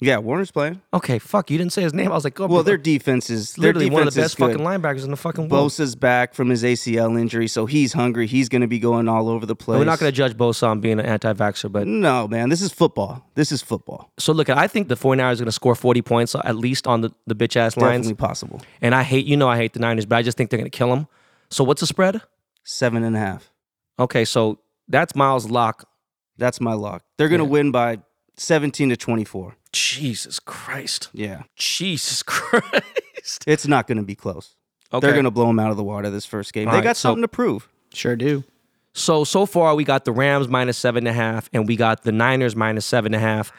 yeah, 0.00 0.16
Warner's 0.16 0.50
playing. 0.50 0.80
Okay, 0.94 1.18
fuck. 1.18 1.50
You 1.50 1.58
didn't 1.58 1.74
say 1.74 1.82
his 1.82 1.92
name. 1.92 2.10
I 2.10 2.14
was 2.14 2.24
like, 2.24 2.40
oh, 2.40 2.46
Well, 2.46 2.62
their 2.62 2.76
their 2.78 2.82
defense 2.82 3.28
is 3.28 3.52
their 3.52 3.64
literally 3.68 3.86
defense 3.90 3.98
one 3.98 4.08
of 4.08 4.14
the 4.14 4.20
is 4.20 4.24
best 4.24 4.36
good. 4.38 4.52
fucking 4.52 4.64
linebackers 4.64 5.04
in 5.04 5.10
the 5.10 5.16
fucking 5.18 5.50
world. 5.50 5.70
Bosa's 5.70 5.94
back 5.94 6.32
from 6.32 6.48
his 6.48 6.62
ACL 6.64 7.20
injury, 7.20 7.46
so 7.48 7.66
he's 7.66 7.92
hungry. 7.92 8.26
He's 8.26 8.48
going 8.48 8.62
to 8.62 8.66
be 8.66 8.78
going 8.78 9.08
all 9.08 9.28
over 9.28 9.44
the 9.44 9.54
place. 9.54 9.78
We're 9.78 9.84
not 9.84 9.98
going 9.98 10.10
to 10.10 10.16
judge 10.16 10.34
Bosa 10.38 10.68
on 10.68 10.80
being 10.80 10.98
an 10.98 11.04
anti-vaxxer, 11.04 11.70
but 11.70 11.86
No, 11.86 12.26
man, 12.26 12.48
this 12.48 12.62
is 12.62 12.72
football. 12.72 13.22
This 13.34 13.52
is 13.52 13.60
football. 13.60 14.10
so 14.18 14.32
look, 14.32 14.48
I 14.48 14.66
think 14.68 14.88
the 14.88 14.94
49ers 14.96 15.32
are 15.32 15.36
going 15.36 15.44
to 15.46 15.52
score 15.52 15.74
40 15.74 16.00
points 16.00 16.34
uh, 16.34 16.40
at 16.44 16.56
least 16.56 16.86
on 16.86 17.02
the, 17.02 17.10
the 17.26 17.34
bitch 17.34 17.56
ass 17.56 17.76
Lions. 17.76 18.06
Definitely 18.06 18.14
possible. 18.26 18.62
And 18.80 18.94
I 18.94 19.02
hate, 19.02 19.26
you 19.26 19.36
know, 19.36 19.48
I 19.50 19.58
hate 19.58 19.74
the 19.74 19.80
Niners, 19.80 20.06
but 20.06 20.16
I 20.16 20.22
just 20.22 20.38
think 20.38 20.48
they're 20.48 20.58
going 20.58 20.70
to 20.70 20.76
kill 20.76 20.88
them. 20.88 21.08
So 21.50 21.62
what's 21.62 21.82
the 21.82 21.86
spread? 21.86 22.22
Seven 22.64 23.04
and 23.04 23.14
a 23.16 23.18
half. 23.18 23.50
Okay, 23.98 24.24
so 24.24 24.60
that's 24.90 25.14
Miles' 25.14 25.50
lock. 25.50 25.88
That's 26.36 26.60
my 26.60 26.74
lock. 26.74 27.02
They're 27.18 27.28
going 27.28 27.40
to 27.40 27.44
Yeah. 27.46 27.50
win 27.50 27.70
by 27.70 27.98
17 28.36 28.90
to 28.90 28.96
24. 28.96 29.56
Jesus 29.72 30.38
Christ. 30.38 31.08
Yeah. 31.12 31.42
Jesus 31.56 32.22
Christ. 32.24 33.44
It's 33.46 33.66
not 33.66 33.86
going 33.86 33.98
to 33.98 34.04
be 34.04 34.14
close. 34.14 34.54
Okay. 34.92 35.06
They're 35.06 35.14
going 35.14 35.24
to 35.24 35.30
blow 35.30 35.46
them 35.46 35.58
out 35.60 35.70
of 35.70 35.76
the 35.76 35.84
water 35.84 36.10
this 36.10 36.26
first 36.26 36.52
game. 36.52 36.66
All 36.68 36.72
they 36.72 36.78
right, 36.78 36.84
got 36.84 36.96
so- 36.96 37.10
something 37.10 37.22
to 37.22 37.28
prove. 37.28 37.68
sure 37.94 38.16
do. 38.16 38.44
So 38.92 39.22
so 39.22 39.46
far 39.46 39.76
we 39.76 39.84
got 39.84 40.04
the 40.04 40.10
Rams 40.10 40.48
minus 40.48 40.76
seven 40.76 41.06
and 41.06 41.08
a 41.08 41.12
half, 41.12 41.48
and 41.52 41.68
we 41.68 41.76
got 41.76 42.02
the 42.02 42.10
Niners 42.10 42.56
minus 42.56 42.84
seven 42.84 43.14
and 43.14 43.22
a 43.22 43.26
half. 43.26 43.52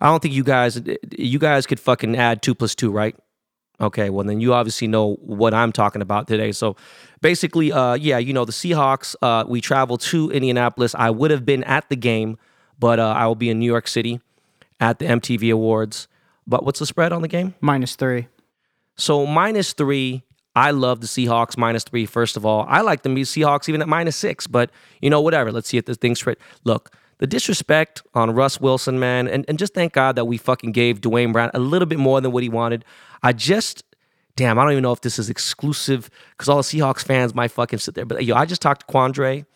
I 0.00 0.06
don't 0.06 0.22
think 0.22 0.32
you 0.34 0.42
guys 0.42 0.80
you 1.18 1.38
guys 1.38 1.66
could 1.66 1.78
fucking 1.78 2.16
add 2.16 2.40
two 2.40 2.54
plus 2.54 2.74
two, 2.74 2.90
right? 2.90 3.14
Okay, 3.82 4.10
well 4.10 4.24
then 4.24 4.40
you 4.40 4.54
obviously 4.54 4.86
know 4.86 5.14
what 5.16 5.52
I'm 5.52 5.72
talking 5.72 6.02
about 6.02 6.28
today. 6.28 6.52
So 6.52 6.76
basically, 7.20 7.72
uh, 7.72 7.94
yeah, 7.94 8.18
you 8.18 8.32
know 8.32 8.44
the 8.44 8.52
Seahawks. 8.52 9.16
Uh, 9.20 9.44
we 9.46 9.60
travel 9.60 9.98
to 9.98 10.30
Indianapolis. 10.30 10.94
I 10.94 11.10
would 11.10 11.32
have 11.32 11.44
been 11.44 11.64
at 11.64 11.88
the 11.88 11.96
game, 11.96 12.38
but 12.78 13.00
uh, 13.00 13.08
I 13.08 13.26
will 13.26 13.34
be 13.34 13.50
in 13.50 13.58
New 13.58 13.66
York 13.66 13.88
City 13.88 14.20
at 14.78 15.00
the 15.00 15.06
MTV 15.06 15.52
Awards. 15.52 16.06
But 16.46 16.64
what's 16.64 16.78
the 16.78 16.86
spread 16.86 17.12
on 17.12 17.22
the 17.22 17.28
game? 17.28 17.54
Minus 17.60 17.96
three. 17.96 18.28
So 18.96 19.26
minus 19.26 19.72
three. 19.72 20.22
I 20.54 20.70
love 20.70 21.00
the 21.00 21.06
Seahawks 21.06 21.56
minus 21.56 21.82
three. 21.82 22.04
First 22.04 22.36
of 22.36 22.44
all, 22.44 22.66
I 22.68 22.82
like 22.82 23.02
the 23.02 23.08
Seahawks 23.08 23.68
even 23.68 23.80
at 23.80 23.88
minus 23.88 24.16
six. 24.16 24.46
But 24.46 24.70
you 25.00 25.10
know, 25.10 25.20
whatever. 25.20 25.50
Let's 25.50 25.68
see 25.68 25.78
if 25.78 25.86
this 25.86 25.96
thing's 25.96 26.18
straight. 26.18 26.38
Look, 26.64 26.94
the 27.22 27.28
disrespect 27.28 28.02
on 28.14 28.32
Russ 28.32 28.60
Wilson, 28.60 28.98
man, 28.98 29.28
and, 29.28 29.44
and 29.46 29.56
just 29.56 29.74
thank 29.74 29.92
God 29.92 30.16
that 30.16 30.24
we 30.24 30.36
fucking 30.36 30.72
gave 30.72 31.00
Duane 31.00 31.30
Brown 31.30 31.52
a 31.54 31.60
little 31.60 31.86
bit 31.86 32.00
more 32.00 32.20
than 32.20 32.32
what 32.32 32.42
he 32.42 32.48
wanted. 32.48 32.84
I 33.22 33.32
just 33.32 33.84
damn, 34.34 34.58
I 34.58 34.64
don't 34.64 34.72
even 34.72 34.82
know 34.82 34.90
if 34.90 35.02
this 35.02 35.20
is 35.20 35.30
exclusive 35.30 36.10
because 36.32 36.48
all 36.48 36.56
the 36.56 36.62
Seahawks 36.64 37.04
fans 37.04 37.32
might 37.32 37.52
fucking 37.52 37.78
sit 37.78 37.94
there. 37.94 38.04
But 38.04 38.24
yo, 38.24 38.34
I 38.34 38.44
just 38.44 38.60
talked 38.60 38.88
to 38.88 38.92
Quandre, 38.92 39.46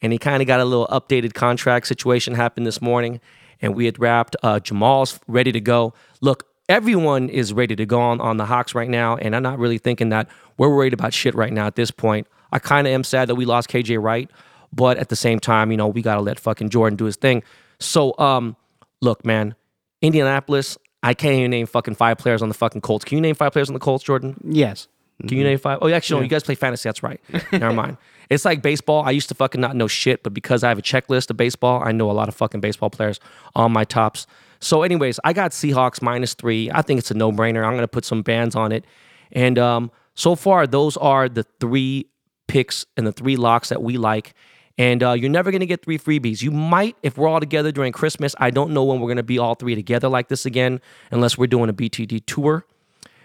and 0.00 0.12
he 0.12 0.18
kind 0.18 0.42
of 0.42 0.48
got 0.48 0.58
a 0.58 0.64
little 0.64 0.88
updated 0.88 1.32
contract 1.32 1.86
situation 1.86 2.34
happen 2.34 2.64
this 2.64 2.82
morning, 2.82 3.20
and 3.60 3.76
we 3.76 3.84
had 3.84 4.00
wrapped. 4.00 4.34
Uh, 4.42 4.58
Jamal's 4.58 5.20
ready 5.28 5.52
to 5.52 5.60
go. 5.60 5.94
Look, 6.22 6.48
everyone 6.68 7.28
is 7.28 7.52
ready 7.52 7.76
to 7.76 7.86
go 7.86 8.00
on, 8.00 8.20
on 8.20 8.36
the 8.36 8.46
Hawks 8.46 8.74
right 8.74 8.90
now, 8.90 9.14
and 9.14 9.36
I'm 9.36 9.44
not 9.44 9.60
really 9.60 9.78
thinking 9.78 10.08
that 10.08 10.28
we're 10.58 10.74
worried 10.74 10.92
about 10.92 11.14
shit 11.14 11.36
right 11.36 11.52
now 11.52 11.68
at 11.68 11.76
this 11.76 11.92
point. 11.92 12.26
I 12.50 12.58
kind 12.58 12.88
of 12.88 12.92
am 12.92 13.04
sad 13.04 13.28
that 13.28 13.36
we 13.36 13.44
lost 13.44 13.70
KJ 13.70 14.02
Wright, 14.02 14.28
but 14.72 14.96
at 14.98 15.08
the 15.08 15.16
same 15.16 15.38
time, 15.38 15.70
you 15.70 15.76
know, 15.76 15.88
we 15.88 16.02
got 16.02 16.14
to 16.14 16.20
let 16.20 16.40
fucking 16.40 16.70
Jordan 16.70 16.96
do 16.96 17.04
his 17.04 17.16
thing. 17.16 17.42
So, 17.78 18.16
um, 18.18 18.56
look, 19.00 19.24
man, 19.24 19.54
Indianapolis, 20.00 20.78
I 21.02 21.14
can't 21.14 21.34
even 21.34 21.50
name 21.50 21.66
fucking 21.66 21.94
five 21.94 22.18
players 22.18 22.42
on 22.42 22.48
the 22.48 22.54
fucking 22.54 22.80
Colts. 22.80 23.04
Can 23.04 23.18
you 23.18 23.22
name 23.22 23.34
five 23.34 23.52
players 23.52 23.68
on 23.68 23.74
the 23.74 23.80
Colts, 23.80 24.04
Jordan? 24.04 24.40
Yes. 24.44 24.88
Can 25.28 25.38
you 25.38 25.44
name 25.44 25.58
five? 25.58 25.78
Oh, 25.82 25.88
actually, 25.88 26.20
no, 26.20 26.24
you 26.24 26.28
guys 26.28 26.42
play 26.42 26.54
fantasy. 26.54 26.88
That's 26.88 27.02
right. 27.02 27.20
Never 27.52 27.72
mind. 27.72 27.96
It's 28.28 28.44
like 28.44 28.62
baseball. 28.62 29.04
I 29.04 29.10
used 29.10 29.28
to 29.28 29.34
fucking 29.34 29.60
not 29.60 29.76
know 29.76 29.86
shit, 29.86 30.22
but 30.22 30.34
because 30.34 30.64
I 30.64 30.68
have 30.68 30.78
a 30.78 30.82
checklist 30.82 31.30
of 31.30 31.36
baseball, 31.36 31.82
I 31.84 31.92
know 31.92 32.10
a 32.10 32.12
lot 32.12 32.28
of 32.28 32.34
fucking 32.34 32.60
baseball 32.60 32.90
players 32.90 33.20
on 33.54 33.72
my 33.72 33.84
Topps. 33.84 34.26
So, 34.58 34.82
anyways, 34.82 35.20
I 35.22 35.32
got 35.32 35.50
Seahawks 35.50 36.02
minus 36.02 36.34
three. 36.34 36.70
I 36.72 36.82
think 36.82 36.98
it's 36.98 37.10
a 37.10 37.14
no 37.14 37.30
brainer. 37.30 37.64
I'm 37.64 37.72
going 37.72 37.82
to 37.82 37.88
put 37.88 38.04
some 38.04 38.22
bands 38.22 38.56
on 38.56 38.72
it. 38.72 38.84
And 39.32 39.58
um, 39.58 39.90
so 40.14 40.34
far, 40.34 40.66
those 40.66 40.96
are 40.96 41.28
the 41.28 41.44
three 41.60 42.06
picks 42.48 42.86
and 42.96 43.06
the 43.06 43.12
three 43.12 43.36
locks 43.36 43.68
that 43.68 43.82
we 43.82 43.98
like. 43.98 44.34
And 44.78 45.02
uh, 45.02 45.12
you're 45.12 45.30
never 45.30 45.50
going 45.50 45.60
to 45.60 45.66
get 45.66 45.84
three 45.84 45.98
freebies. 45.98 46.42
You 46.42 46.50
might, 46.50 46.96
if 47.02 47.18
we're 47.18 47.28
all 47.28 47.40
together 47.40 47.72
during 47.72 47.92
Christmas. 47.92 48.34
I 48.38 48.50
don't 48.50 48.70
know 48.70 48.84
when 48.84 49.00
we're 49.00 49.08
going 49.08 49.16
to 49.18 49.22
be 49.22 49.38
all 49.38 49.54
three 49.54 49.74
together 49.74 50.08
like 50.08 50.28
this 50.28 50.46
again, 50.46 50.80
unless 51.10 51.36
we're 51.36 51.46
doing 51.46 51.68
a 51.68 51.74
BTB 51.74 52.24
tour. 52.26 52.66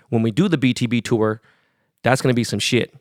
When 0.10 0.22
we 0.22 0.32
do 0.32 0.48
the 0.48 0.58
BTB 0.58 1.04
tour, 1.04 1.42
that's 2.04 2.22
going 2.22 2.34
to 2.34 2.36
be 2.36 2.44
some 2.44 2.60
shit. 2.60 2.94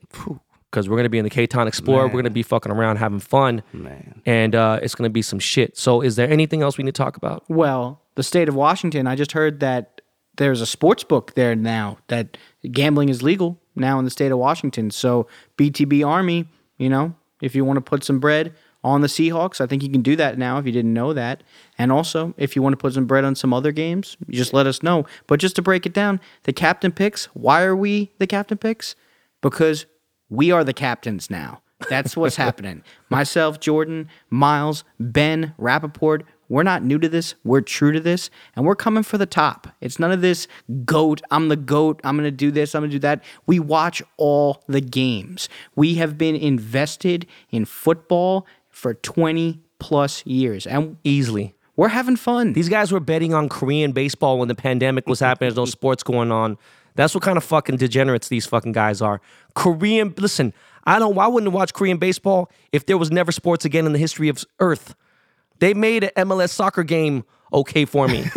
Because 0.70 0.88
we're 0.88 0.96
going 0.96 1.04
to 1.04 1.10
be 1.10 1.18
in 1.18 1.24
the 1.24 1.30
K-Town 1.30 1.68
Explorer. 1.68 2.06
We're 2.06 2.12
going 2.12 2.24
to 2.24 2.30
be 2.30 2.42
fucking 2.42 2.70
around 2.70 2.96
having 2.96 3.20
fun. 3.20 3.62
Man. 3.72 4.20
And 4.26 4.54
uh, 4.54 4.80
it's 4.82 4.94
going 4.94 5.08
to 5.08 5.12
be 5.12 5.22
some 5.22 5.38
shit. 5.38 5.76
So, 5.76 6.00
is 6.00 6.16
there 6.16 6.28
anything 6.28 6.62
else 6.62 6.76
we 6.76 6.84
need 6.84 6.94
to 6.94 7.02
talk 7.02 7.16
about? 7.16 7.44
Well, 7.48 8.02
the 8.16 8.22
state 8.22 8.48
of 8.48 8.54
Washington, 8.54 9.06
I 9.06 9.14
just 9.14 9.32
heard 9.32 9.60
that 9.60 10.00
there's 10.36 10.60
a 10.60 10.66
sports 10.66 11.04
book 11.04 11.34
there 11.34 11.54
now 11.54 11.98
that 12.08 12.36
gambling 12.70 13.08
is 13.08 13.22
legal 13.22 13.60
now 13.74 13.98
in 13.98 14.04
the 14.04 14.10
state 14.10 14.32
of 14.32 14.38
Washington. 14.38 14.90
So 14.90 15.26
BTB 15.56 16.06
Army, 16.06 16.46
you 16.78 16.88
know, 16.88 17.14
if 17.40 17.54
you 17.54 17.64
want 17.64 17.76
to 17.76 17.80
put 17.80 18.04
some 18.04 18.18
bread 18.18 18.54
on 18.84 19.00
the 19.00 19.08
Seahawks, 19.08 19.60
I 19.60 19.66
think 19.66 19.82
you 19.82 19.88
can 19.88 20.02
do 20.02 20.16
that 20.16 20.38
now 20.38 20.58
if 20.58 20.66
you 20.66 20.72
didn't 20.72 20.94
know 20.94 21.12
that. 21.12 21.42
And 21.76 21.90
also, 21.90 22.34
if 22.36 22.54
you 22.54 22.62
want 22.62 22.72
to 22.72 22.76
put 22.76 22.94
some 22.94 23.06
bread 23.06 23.24
on 23.24 23.34
some 23.34 23.52
other 23.52 23.72
games, 23.72 24.16
you 24.28 24.34
just 24.34 24.52
let 24.52 24.66
us 24.66 24.82
know. 24.82 25.06
But 25.26 25.40
just 25.40 25.56
to 25.56 25.62
break 25.62 25.86
it 25.86 25.92
down, 25.92 26.20
the 26.44 26.52
captain 26.52 26.92
picks, 26.92 27.26
why 27.26 27.62
are 27.62 27.76
we 27.76 28.12
the 28.18 28.26
captain 28.26 28.58
picks? 28.58 28.94
Because 29.40 29.86
we 30.28 30.50
are 30.50 30.64
the 30.64 30.72
captains 30.72 31.30
now. 31.30 31.62
That's 31.88 32.16
what's 32.16 32.36
happening. 32.46 32.82
Myself, 33.10 33.60
Jordan, 33.60 34.08
Miles, 34.30 34.84
Ben, 35.00 35.54
Rappaport, 35.58 36.22
we're 36.48 36.62
not 36.62 36.82
new 36.82 36.98
to 36.98 37.08
this. 37.08 37.34
We're 37.44 37.60
true 37.60 37.92
to 37.92 38.00
this. 38.00 38.30
And 38.54 38.64
we're 38.64 38.76
coming 38.76 39.02
for 39.02 39.18
the 39.18 39.26
top. 39.26 39.68
It's 39.80 39.98
none 39.98 40.12
of 40.12 40.20
this 40.20 40.46
goat. 40.84 41.20
I'm 41.30 41.48
the 41.48 41.56
goat. 41.56 42.00
I'm 42.04 42.16
going 42.16 42.24
to 42.24 42.30
do 42.30 42.50
this. 42.50 42.74
I'm 42.74 42.82
going 42.82 42.90
to 42.90 42.96
do 42.96 43.00
that. 43.00 43.22
We 43.46 43.58
watch 43.58 44.02
all 44.16 44.62
the 44.66 44.80
games. 44.80 45.48
We 45.74 45.94
have 45.94 46.16
been 46.16 46.36
invested 46.36 47.26
in 47.50 47.64
football 47.64 48.46
for 48.68 48.94
20 48.94 49.60
plus 49.78 50.24
years. 50.26 50.66
And 50.66 50.96
Easily. 51.04 51.54
we're 51.76 51.88
having 51.88 52.16
fun. 52.16 52.52
These 52.52 52.68
guys 52.68 52.92
were 52.92 53.00
betting 53.00 53.34
on 53.34 53.48
Korean 53.48 53.92
baseball 53.92 54.38
when 54.38 54.48
the 54.48 54.54
pandemic 54.54 55.06
was 55.06 55.20
happening. 55.20 55.48
There's 55.48 55.56
no 55.56 55.64
sports 55.66 56.02
going 56.02 56.30
on. 56.32 56.58
That's 56.94 57.14
what 57.14 57.22
kind 57.22 57.36
of 57.36 57.44
fucking 57.44 57.76
degenerates 57.76 58.28
these 58.28 58.46
fucking 58.46 58.72
guys 58.72 59.02
are. 59.02 59.20
Korean, 59.54 60.14
listen, 60.16 60.54
I 60.84 60.98
don't. 60.98 61.18
I 61.18 61.26
wouldn't 61.26 61.52
watch 61.52 61.74
Korean 61.74 61.98
baseball 61.98 62.50
if 62.72 62.86
there 62.86 62.96
was 62.96 63.10
never 63.10 63.32
sports 63.32 63.64
again 63.66 63.84
in 63.84 63.92
the 63.92 63.98
history 63.98 64.28
of 64.28 64.42
Earth. 64.60 64.94
They 65.58 65.74
made 65.74 66.04
an 66.04 66.28
MLS 66.28 66.50
soccer 66.50 66.82
game 66.82 67.24
okay 67.52 67.84
for 67.84 68.08
me. 68.08 68.24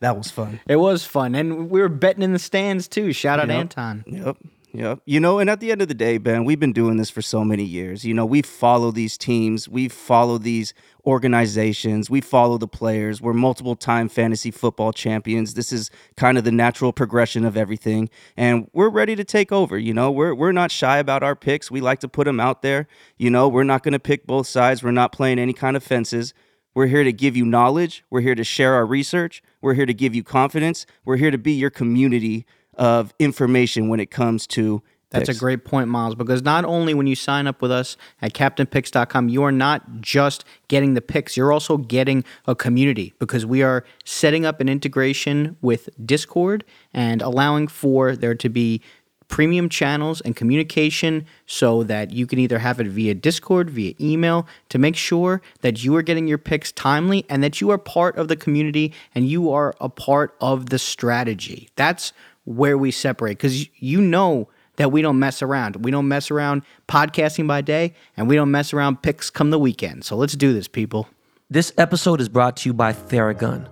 That 0.00 0.18
was 0.18 0.30
fun. 0.30 0.60
It 0.68 0.76
was 0.76 1.06
fun. 1.06 1.34
And 1.34 1.70
we 1.70 1.80
were 1.80 1.88
betting 1.88 2.22
in 2.22 2.34
the 2.34 2.38
stands 2.38 2.88
too. 2.88 3.14
Shout 3.14 3.40
out 3.40 3.48
Yep. 3.48 3.56
Anton. 3.56 4.04
Yep. 4.06 4.36
Yep. 4.74 5.02
You 5.06 5.20
know, 5.20 5.38
and 5.38 5.48
at 5.48 5.60
the 5.60 5.70
end 5.70 5.82
of 5.82 5.88
the 5.88 5.94
day, 5.94 6.18
Ben, 6.18 6.44
we've 6.44 6.58
been 6.58 6.72
doing 6.72 6.96
this 6.96 7.08
for 7.08 7.22
so 7.22 7.44
many 7.44 7.62
years. 7.62 8.04
You 8.04 8.12
know, 8.12 8.26
we 8.26 8.42
follow 8.42 8.90
these 8.90 9.16
teams, 9.16 9.68
we 9.68 9.88
follow 9.88 10.36
these 10.36 10.74
organizations, 11.06 12.10
we 12.10 12.20
follow 12.20 12.58
the 12.58 12.66
players. 12.66 13.22
We're 13.22 13.34
multiple 13.34 13.76
time 13.76 14.08
fantasy 14.08 14.50
football 14.50 14.92
champions. 14.92 15.54
This 15.54 15.72
is 15.72 15.92
kind 16.16 16.36
of 16.36 16.42
the 16.42 16.50
natural 16.50 16.92
progression 16.92 17.44
of 17.44 17.56
everything. 17.56 18.10
And 18.36 18.68
we're 18.72 18.88
ready 18.88 19.14
to 19.14 19.22
take 19.22 19.52
over. 19.52 19.78
You 19.78 19.94
know, 19.94 20.10
we're 20.10 20.34
we're 20.34 20.50
not 20.50 20.72
shy 20.72 20.98
about 20.98 21.22
our 21.22 21.36
picks. 21.36 21.70
We 21.70 21.80
like 21.80 22.00
to 22.00 22.08
put 22.08 22.24
them 22.24 22.40
out 22.40 22.62
there. 22.62 22.88
You 23.16 23.30
know, 23.30 23.46
we're 23.46 23.62
not 23.62 23.84
gonna 23.84 24.00
pick 24.00 24.26
both 24.26 24.48
sides. 24.48 24.82
We're 24.82 24.90
not 24.90 25.12
playing 25.12 25.38
any 25.38 25.52
kind 25.52 25.76
of 25.76 25.84
fences. 25.84 26.34
We're 26.74 26.88
here 26.88 27.04
to 27.04 27.12
give 27.12 27.36
you 27.36 27.44
knowledge. 27.44 28.02
We're 28.10 28.22
here 28.22 28.34
to 28.34 28.42
share 28.42 28.74
our 28.74 28.84
research. 28.84 29.40
We're 29.62 29.74
here 29.74 29.86
to 29.86 29.94
give 29.94 30.16
you 30.16 30.24
confidence. 30.24 30.84
We're 31.04 31.18
here 31.18 31.30
to 31.30 31.38
be 31.38 31.52
your 31.52 31.70
community 31.70 32.44
of 32.76 33.14
information 33.18 33.88
when 33.88 34.00
it 34.00 34.10
comes 34.10 34.46
to 34.48 34.82
That's 35.10 35.28
a 35.28 35.40
great 35.40 35.64
point, 35.64 35.88
Miles, 35.88 36.14
because 36.14 36.42
not 36.42 36.64
only 36.64 36.92
when 36.92 37.06
you 37.06 37.14
sign 37.14 37.46
up 37.46 37.62
with 37.62 37.70
us 37.70 37.96
at 38.20 38.32
CaptainPicks.com, 38.32 39.28
you 39.28 39.44
are 39.44 39.52
not 39.52 40.00
just 40.00 40.44
getting 40.68 40.94
the 40.94 41.00
picks, 41.00 41.36
you're 41.36 41.52
also 41.52 41.76
getting 41.76 42.24
a 42.46 42.54
community 42.54 43.14
because 43.18 43.46
we 43.46 43.62
are 43.62 43.84
setting 44.04 44.44
up 44.44 44.60
an 44.60 44.68
integration 44.68 45.56
with 45.60 45.88
Discord 46.04 46.64
and 46.92 47.22
allowing 47.22 47.68
for 47.68 48.16
there 48.16 48.34
to 48.34 48.48
be 48.48 48.80
premium 49.28 49.68
channels 49.68 50.20
and 50.20 50.36
communication 50.36 51.24
so 51.46 51.82
that 51.82 52.12
you 52.12 52.26
can 52.26 52.38
either 52.38 52.58
have 52.58 52.78
it 52.78 52.86
via 52.86 53.14
Discord, 53.14 53.70
via 53.70 53.94
email, 54.00 54.46
to 54.68 54.78
make 54.78 54.96
sure 54.96 55.40
that 55.62 55.82
you 55.82 55.96
are 55.96 56.02
getting 56.02 56.28
your 56.28 56.38
picks 56.38 56.70
timely 56.72 57.24
and 57.28 57.42
that 57.42 57.60
you 57.60 57.70
are 57.70 57.78
part 57.78 58.16
of 58.16 58.28
the 58.28 58.36
community 58.36 58.92
and 59.14 59.28
you 59.28 59.50
are 59.50 59.74
a 59.80 59.88
part 59.88 60.36
of 60.40 60.70
the 60.70 60.78
strategy. 60.78 61.68
That's 61.76 62.12
where 62.44 62.76
we 62.78 62.90
separate 62.90 63.38
because 63.38 63.68
you 63.80 64.00
know 64.00 64.48
that 64.76 64.90
we 64.92 65.02
don't 65.02 65.18
mess 65.18 65.42
around. 65.42 65.84
We 65.84 65.90
don't 65.90 66.08
mess 66.08 66.30
around 66.30 66.62
podcasting 66.88 67.46
by 67.46 67.60
day 67.60 67.94
and 68.16 68.28
we 68.28 68.34
don't 68.34 68.50
mess 68.50 68.72
around 68.72 69.02
picks 69.02 69.30
come 69.30 69.50
the 69.50 69.58
weekend. 69.58 70.04
So 70.04 70.16
let's 70.16 70.34
do 70.34 70.52
this, 70.52 70.68
people. 70.68 71.08
This 71.50 71.72
episode 71.78 72.20
is 72.20 72.28
brought 72.28 72.56
to 72.58 72.68
you 72.68 72.74
by 72.74 72.92
Theragun. 72.92 73.68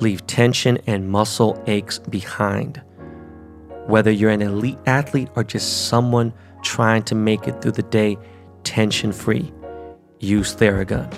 Leave 0.00 0.26
tension 0.26 0.78
and 0.86 1.08
muscle 1.10 1.62
aches 1.66 1.98
behind. 1.98 2.82
Whether 3.86 4.10
you're 4.10 4.30
an 4.30 4.42
elite 4.42 4.78
athlete 4.86 5.28
or 5.36 5.44
just 5.44 5.88
someone 5.88 6.32
trying 6.62 7.02
to 7.04 7.14
make 7.14 7.46
it 7.46 7.60
through 7.60 7.72
the 7.72 7.82
day 7.82 8.16
tension 8.64 9.12
free, 9.12 9.52
use 10.18 10.54
Theragun. 10.54 11.12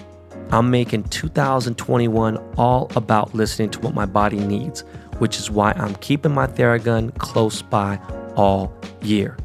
I'm 0.51 0.71
making 0.71 1.05
2021 1.05 2.37
all 2.59 2.91
about 2.95 3.35
listening 3.35 3.71
to 3.71 3.81
what 3.81 3.95
my 3.95 4.05
body 4.05 4.39
needs, 4.39 4.85
which 5.23 5.39
is 5.39 5.53
why 5.53 5.71
I'm 5.77 5.95
keeping 6.07 6.35
my 6.35 6.49
Theragun 6.49 7.17
close 7.19 7.63
by 7.63 7.97
all 8.35 8.75
year. 9.03 9.37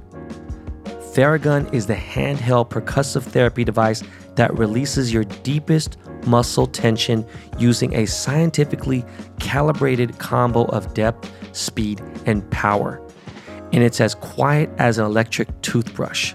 Theragun 1.14 1.72
is 1.72 1.86
the 1.86 1.94
handheld 1.94 2.72
percussive 2.72 3.22
therapy 3.22 3.64
device 3.64 4.02
that 4.38 4.52
releases 4.58 5.14
your 5.14 5.24
deepest 5.44 6.00
muscle 6.26 6.66
tension 6.66 7.24
using 7.60 7.94
a 7.94 8.08
scientifically 8.08 9.06
calibrated 9.38 10.18
combo 10.18 10.66
of 10.66 10.96
depth, 10.96 11.32
speed, 11.56 12.02
and 12.26 12.50
power. 12.50 13.00
And 13.72 13.84
it's 13.84 14.02
as 14.02 14.16
quiet 14.16 14.72
as 14.80 14.98
an 14.98 15.06
electric 15.06 15.62
toothbrush. 15.62 16.34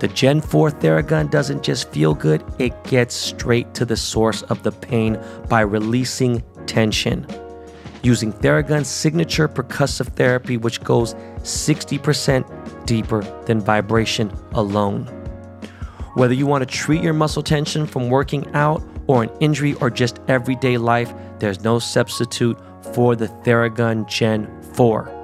The 0.00 0.08
Gen 0.08 0.40
4 0.40 0.72
Theragun 0.72 1.30
doesn't 1.30 1.62
just 1.62 1.88
feel 1.90 2.14
good, 2.14 2.42
it 2.58 2.72
gets 2.82 3.14
straight 3.14 3.74
to 3.74 3.84
the 3.84 3.96
source 3.96 4.42
of 4.42 4.64
the 4.64 4.72
pain 4.72 5.22
by 5.48 5.60
releasing 5.60 6.42
tension. 6.66 7.24
Using 8.02 8.32
Theragun's 8.32 8.88
signature 8.88 9.48
percussive 9.48 10.08
therapy, 10.16 10.56
which 10.56 10.82
goes 10.82 11.14
60% 11.42 12.86
deeper 12.86 13.22
than 13.44 13.60
vibration 13.60 14.32
alone. 14.52 15.04
Whether 16.14 16.34
you 16.34 16.46
want 16.46 16.62
to 16.62 16.66
treat 16.66 17.02
your 17.02 17.12
muscle 17.12 17.42
tension 17.42 17.86
from 17.86 18.08
working 18.08 18.52
out 18.54 18.82
or 19.06 19.22
an 19.22 19.30
injury 19.40 19.74
or 19.74 19.90
just 19.90 20.18
everyday 20.28 20.76
life, 20.76 21.12
there's 21.38 21.62
no 21.62 21.78
substitute 21.78 22.58
for 22.94 23.14
the 23.14 23.28
Theragun 23.44 24.08
Gen 24.08 24.48
4. 24.74 25.16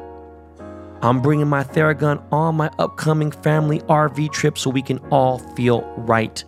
I'm 1.03 1.21
bringing 1.21 1.49
my 1.49 1.63
Theragun 1.63 2.23
on 2.33 2.57
my 2.57 2.71
upcoming 2.79 3.31
family 3.31 3.81
RV 3.81 4.33
trip 4.33 4.59
so 4.59 4.71
we 4.71 4.83
can 4.83 4.99
all 5.11 5.39
feel 5.39 5.83
right. 5.97 6.43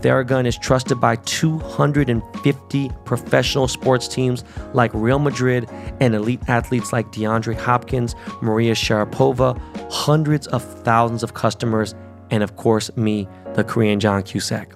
Theragun 0.00 0.46
is 0.46 0.56
trusted 0.56 1.00
by 1.00 1.16
250 1.16 2.90
professional 3.04 3.68
sports 3.68 4.08
teams 4.08 4.42
like 4.72 4.90
Real 4.94 5.18
Madrid 5.18 5.68
and 6.00 6.14
elite 6.14 6.40
athletes 6.48 6.90
like 6.92 7.12
DeAndre 7.12 7.56
Hopkins, 7.56 8.14
Maria 8.40 8.74
Sharapova, 8.74 9.60
hundreds 9.92 10.46
of 10.48 10.62
thousands 10.82 11.22
of 11.22 11.34
customers, 11.34 11.94
and 12.30 12.42
of 12.42 12.56
course, 12.56 12.90
me, 12.96 13.28
the 13.54 13.62
Korean 13.64 14.00
John 14.00 14.22
Cusack. 14.22 14.74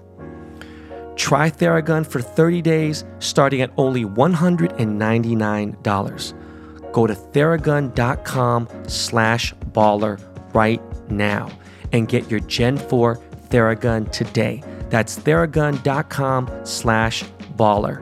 Try 1.16 1.48
Theragun 1.48 2.06
for 2.06 2.20
30 2.20 2.60
days 2.62 3.04
starting 3.20 3.62
at 3.62 3.70
only 3.76 4.04
$199. 4.04 6.92
Go 6.92 7.06
to 7.06 7.14
theragun.com 7.14 8.68
slash 8.86 9.54
baller 9.72 10.20
right 10.52 10.82
now 11.10 11.48
and 11.92 12.08
get 12.08 12.30
your 12.30 12.40
Gen 12.40 12.76
4 12.76 13.16
Theragun 13.48 14.10
today. 14.10 14.62
That's 14.90 15.18
theragun.com 15.18 16.50
slash 16.64 17.24
baller. 17.56 18.00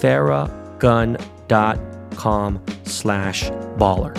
theragun.com 0.00 1.20
slash 2.84 3.50
baller. 3.50 4.16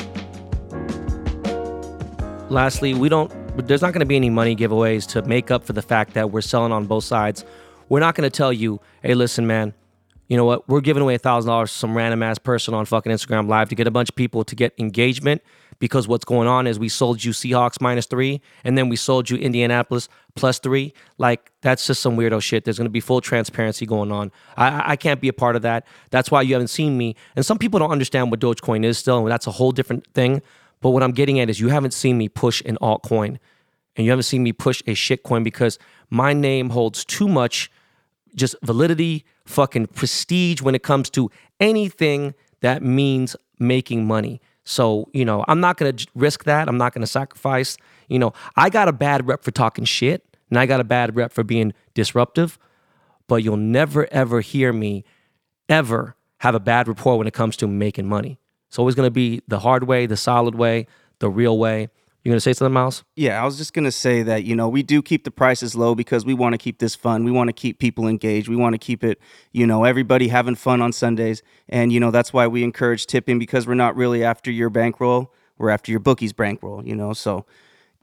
Lastly, 2.49 2.93
we 2.93 3.09
don't 3.09 3.31
there's 3.65 3.81
not 3.81 3.91
going 3.91 4.01
to 4.01 4.05
be 4.05 4.15
any 4.15 4.29
money 4.29 4.55
giveaways 4.55 5.07
to 5.07 5.21
make 5.23 5.49
up 5.49 5.63
for 5.63 5.73
the 5.73 5.81
fact 5.81 6.13
that 6.13 6.31
we're 6.31 6.41
selling 6.41 6.71
on 6.71 6.85
both 6.85 7.03
sides. 7.03 7.43
We're 7.89 7.99
not 7.99 8.13
going 8.15 8.29
to 8.29 8.35
tell 8.35 8.53
you, 8.53 8.79
hey, 9.01 9.15
listen, 9.15 9.47
man, 9.47 9.73
you 10.27 10.37
know 10.37 10.45
what? 10.45 10.67
We're 10.67 10.81
giving 10.81 11.01
away 11.01 11.15
a 11.15 11.19
thousand 11.19 11.49
dollars 11.49 11.71
to 11.71 11.77
some 11.77 11.95
random 11.95 12.21
ass 12.21 12.37
person 12.37 12.73
on 12.73 12.85
fucking 12.85 13.11
Instagram 13.11 13.47
Live 13.47 13.69
to 13.69 13.75
get 13.75 13.87
a 13.87 13.91
bunch 13.91 14.09
of 14.09 14.15
people 14.15 14.43
to 14.43 14.55
get 14.55 14.73
engagement. 14.77 15.41
Because 15.79 16.07
what's 16.07 16.25
going 16.25 16.47
on 16.47 16.65
is 16.65 16.79
we 16.79 16.89
sold 16.89 17.23
you 17.23 17.31
Seahawks 17.31 17.79
minus 17.79 18.05
three, 18.05 18.41
and 18.63 18.77
then 18.77 18.89
we 18.89 18.95
sold 18.95 19.29
you 19.29 19.37
Indianapolis 19.37 20.09
plus 20.35 20.59
three. 20.59 20.93
Like 21.17 21.51
that's 21.61 21.85
just 21.85 22.01
some 22.01 22.17
weirdo 22.17 22.41
shit. 22.41 22.63
There's 22.63 22.77
going 22.77 22.85
to 22.85 22.91
be 22.91 22.99
full 22.99 23.21
transparency 23.21 23.85
going 23.85 24.11
on. 24.11 24.31
I, 24.55 24.91
I 24.91 24.95
can't 24.95 25.21
be 25.21 25.27
a 25.27 25.33
part 25.33 25.55
of 25.55 25.61
that. 25.61 25.85
That's 26.09 26.31
why 26.31 26.41
you 26.41 26.53
haven't 26.53 26.69
seen 26.69 26.97
me. 26.97 27.15
And 27.35 27.45
some 27.45 27.57
people 27.57 27.79
don't 27.79 27.91
understand 27.91 28.31
what 28.31 28.39
Dogecoin 28.39 28.83
is 28.83 28.97
still, 28.97 29.19
and 29.19 29.31
that's 29.31 29.47
a 29.47 29.51
whole 29.51 29.71
different 29.71 30.07
thing. 30.13 30.41
But 30.81 30.91
what 30.91 31.03
I'm 31.03 31.11
getting 31.11 31.39
at 31.39 31.49
is 31.49 31.59
you 31.59 31.69
haven't 31.69 31.93
seen 31.93 32.17
me 32.17 32.29
push 32.29 32.61
an 32.65 32.77
altcoin, 32.81 33.37
and 33.95 34.05
you 34.05 34.11
haven't 34.11 34.23
seen 34.23 34.43
me 34.43 34.53
push 34.53 34.81
a 34.81 34.91
shitcoin 34.91 35.43
because 35.43 35.79
my 36.09 36.33
name 36.33 36.69
holds 36.69 37.03
too 37.03 37.27
much 37.27 37.71
just 38.35 38.55
validity, 38.61 39.25
fucking 39.45 39.87
prestige 39.87 40.61
when 40.61 40.75
it 40.75 40.83
comes 40.83 41.09
to 41.09 41.29
anything 41.59 42.33
that 42.61 42.83
means 42.83 43.35
making 43.59 44.05
money. 44.05 44.39
So, 44.67 45.09
you 45.13 45.23
know, 45.23 45.45
I'm 45.47 45.61
not 45.61 45.77
going 45.77 45.95
to 45.95 46.07
risk 46.13 46.43
that. 46.43 46.67
I'm 46.67 46.77
not 46.77 46.93
going 46.93 47.01
to 47.01 47.07
sacrifice. 47.07 47.77
You 48.09 48.19
know, 48.19 48.33
I 48.57 48.69
got 48.69 48.89
a 48.89 48.93
bad 48.93 49.25
rep 49.25 49.41
for 49.41 49.51
talking 49.51 49.85
shit 49.85 50.25
and 50.49 50.59
I 50.59 50.65
got 50.65 50.81
a 50.81 50.83
bad 50.83 51.15
rep 51.15 51.31
for 51.31 51.43
being 51.43 51.73
disruptive, 51.93 52.59
but 53.27 53.37
you'll 53.37 53.55
never 53.55 54.11
ever 54.11 54.41
hear 54.41 54.73
me 54.73 55.05
ever 55.69 56.17
have 56.39 56.53
a 56.53 56.59
bad 56.59 56.89
report 56.89 57.17
when 57.17 57.27
it 57.27 57.33
comes 57.33 57.55
to 57.57 57.67
making 57.67 58.07
money. 58.07 58.39
It's 58.67 58.77
always 58.77 58.93
going 58.93 59.07
to 59.07 59.11
be 59.11 59.41
the 59.47 59.59
hard 59.59 59.85
way, 59.85 60.05
the 60.05 60.17
solid 60.17 60.53
way, 60.53 60.87
the 61.19 61.29
real 61.29 61.57
way. 61.57 61.87
You 62.27 62.31
gonna 62.31 62.41
say 62.41 62.51
something, 62.51 62.73
Miles? 62.73 63.05
Yeah, 63.15 63.41
I 63.41 63.45
was 63.45 63.57
just 63.57 63.73
gonna 63.73 63.89
say 63.89 64.21
that 64.21 64.43
you 64.43 64.53
know 64.53 64.67
we 64.67 64.83
do 64.83 65.01
keep 65.01 65.23
the 65.23 65.31
prices 65.31 65.75
low 65.75 65.95
because 65.95 66.25
we 66.25 66.33
want 66.33 66.51
to 66.51 66.57
keep 66.57 66.79
this 66.79 66.93
fun. 66.93 67.23
We 67.23 67.31
want 67.31 67.47
to 67.47 67.53
keep 67.53 67.79
people 67.79 68.05
engaged. 68.05 68.49
We 68.49 68.57
want 68.57 68.73
to 68.73 68.77
keep 68.77 69.01
it, 69.01 69.17
you 69.53 69.65
know, 69.65 69.85
everybody 69.85 70.27
having 70.27 70.55
fun 70.55 70.81
on 70.81 70.91
Sundays, 70.91 71.41
and 71.69 71.93
you 71.93 72.01
know 72.01 72.11
that's 72.11 72.33
why 72.33 72.45
we 72.45 72.65
encourage 72.65 73.05
tipping 73.05 73.39
because 73.39 73.65
we're 73.65 73.75
not 73.75 73.95
really 73.95 74.25
after 74.25 74.51
your 74.51 74.69
bankroll. 74.69 75.33
We're 75.57 75.69
after 75.69 75.89
your 75.89 76.01
bookie's 76.01 76.33
bankroll. 76.33 76.85
You 76.85 76.97
know, 76.97 77.13
so 77.13 77.45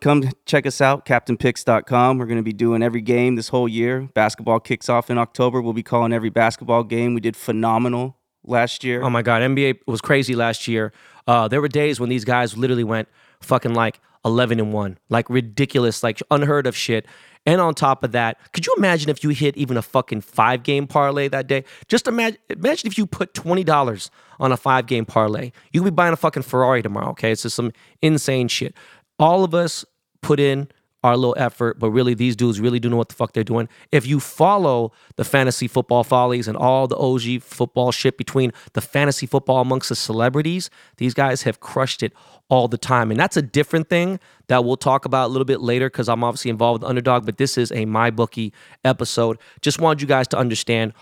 come 0.01 0.31
check 0.47 0.65
us 0.65 0.81
out, 0.81 1.05
CaptainPicks.com. 1.05 2.17
We're 2.17 2.25
gonna 2.25 2.43
be 2.43 2.55
doing 2.55 2.83
every 2.83 3.03
game 3.03 3.37
this 3.37 3.49
whole 3.49 3.69
year. 3.69 4.09
Basketball 4.15 4.59
kicks 4.59 4.89
off 4.89 5.11
in 5.11 5.19
October. 5.19 5.61
We'll 5.61 5.75
be 5.75 5.83
calling 5.83 6.15
every 6.15 6.31
basketball 6.31 6.85
game. 6.85 7.13
We 7.13 7.21
did 7.21 7.37
phenomenal 7.37 8.17
last 8.43 8.85
year. 8.85 9.03
Oh 9.03 9.11
my 9.11 9.21
God, 9.21 9.43
NBA 9.43 9.81
was 9.87 10.01
crazy 10.01 10.35
last 10.35 10.67
year. 10.67 10.95
Uh, 11.27 11.47
there 11.47 11.61
were 11.61 11.69
days 11.69 12.01
when 12.01 12.09
these 12.09 12.25
guys 12.25 12.57
literally 12.57 12.85
went 12.85 13.09
fucking 13.43 13.75
like 13.75 14.01
11 14.25 14.61
and 14.61 14.73
1, 14.73 14.99
like 15.09 15.29
ridiculous, 15.29 16.03
like 16.03 16.23
unheard 16.31 16.67
of 16.67 16.77
shit. 16.77 17.07
And 17.47 17.61
on 17.61 17.75
top 17.75 18.03
of 18.05 18.13
that, 18.13 18.39
could 18.53 18.67
you 18.67 18.75
imagine 18.79 19.11
if 19.11 19.23
you 19.23 19.31
hit 19.31 19.57
even 19.57 19.77
a 19.77 19.83
fucking 19.83 20.23
five 20.23 20.63
game 20.63 20.87
parlay 20.87 21.29
that 21.29 21.47
day? 21.47 21.65
Just 21.89 22.09
imagine, 22.09 22.39
imagine 22.49 22.87
if 22.87 22.97
you 22.97 23.07
put 23.07 23.35
$20 23.35 24.11
on 24.41 24.53
a 24.53 24.57
five 24.57 24.87
game 24.87 25.05
parlay. 25.05 25.53
You 25.73 25.83
could 25.83 25.93
be 25.93 25.95
buying 25.95 26.15
a 26.15 26.17
fucking 26.17 26.43
Ferrari 26.43 26.83
tomorrow, 26.83 27.11
okay? 27.11 27.33
It's 27.33 27.43
just 27.43 27.57
some 27.57 27.73
insane 28.01 28.49
shit. 28.49 28.75
All 29.19 29.45
of 29.45 29.55
us 29.55 29.85
put 30.23 30.41
in 30.41 30.69
our 31.05 31.19
little 31.19 31.37
effort, 31.39 31.79
but 31.79 31.91
really 31.91 32.15
these 32.15 32.35
dudes 32.35 32.59
really 32.59 32.81
do 32.81 32.89
know 32.89 32.97
what 32.97 33.11
the 33.11 33.15
fuck 33.15 33.35
they're 33.35 33.45
doing. 33.45 33.69
If 33.93 34.07
you 34.07 34.19
follow 34.19 34.91
the 35.17 35.25
fantasy 35.25 35.69
football 35.69 36.03
follies 36.03 36.49
and 36.49 36.57
all 36.57 36.89
the 36.89 36.97
OG 36.97 37.43
football 37.43 37.93
shit 37.93 38.17
between 38.17 38.53
the 38.73 38.81
fantasy 38.81 39.27
football 39.27 39.61
amongst 39.61 39.91
the 39.91 39.97
celebrities, 39.97 40.71
these 40.97 41.13
guys 41.13 41.43
have 41.43 41.61
crushed 41.61 42.03
it 42.03 42.15
all 42.49 42.69
the 42.69 42.79
time. 42.79 43.11
And 43.11 43.21
that's 43.21 43.37
a 43.37 43.43
different 43.43 43.91
thing 43.91 44.19
that 44.49 44.65
we'll 44.65 44.79
talk 44.79 45.05
about 45.05 45.27
a 45.27 45.29
little 45.29 45.45
bit 45.45 45.61
later 45.61 45.91
because 45.91 46.09
I'm 46.09 46.25
obviously 46.25 46.51
involved 46.51 46.83
with 46.83 46.89
Underdog, 46.89 47.27
but 47.27 47.37
this 47.37 47.59
is 47.59 47.71
a 47.73 47.85
My 47.85 48.11
Bookie 48.11 48.55
episode. 48.83 49.39
Just 49.61 49.79
wanted 49.79 50.01
you 50.01 50.09
guys 50.09 50.27
to 50.29 50.39
understand 50.39 50.95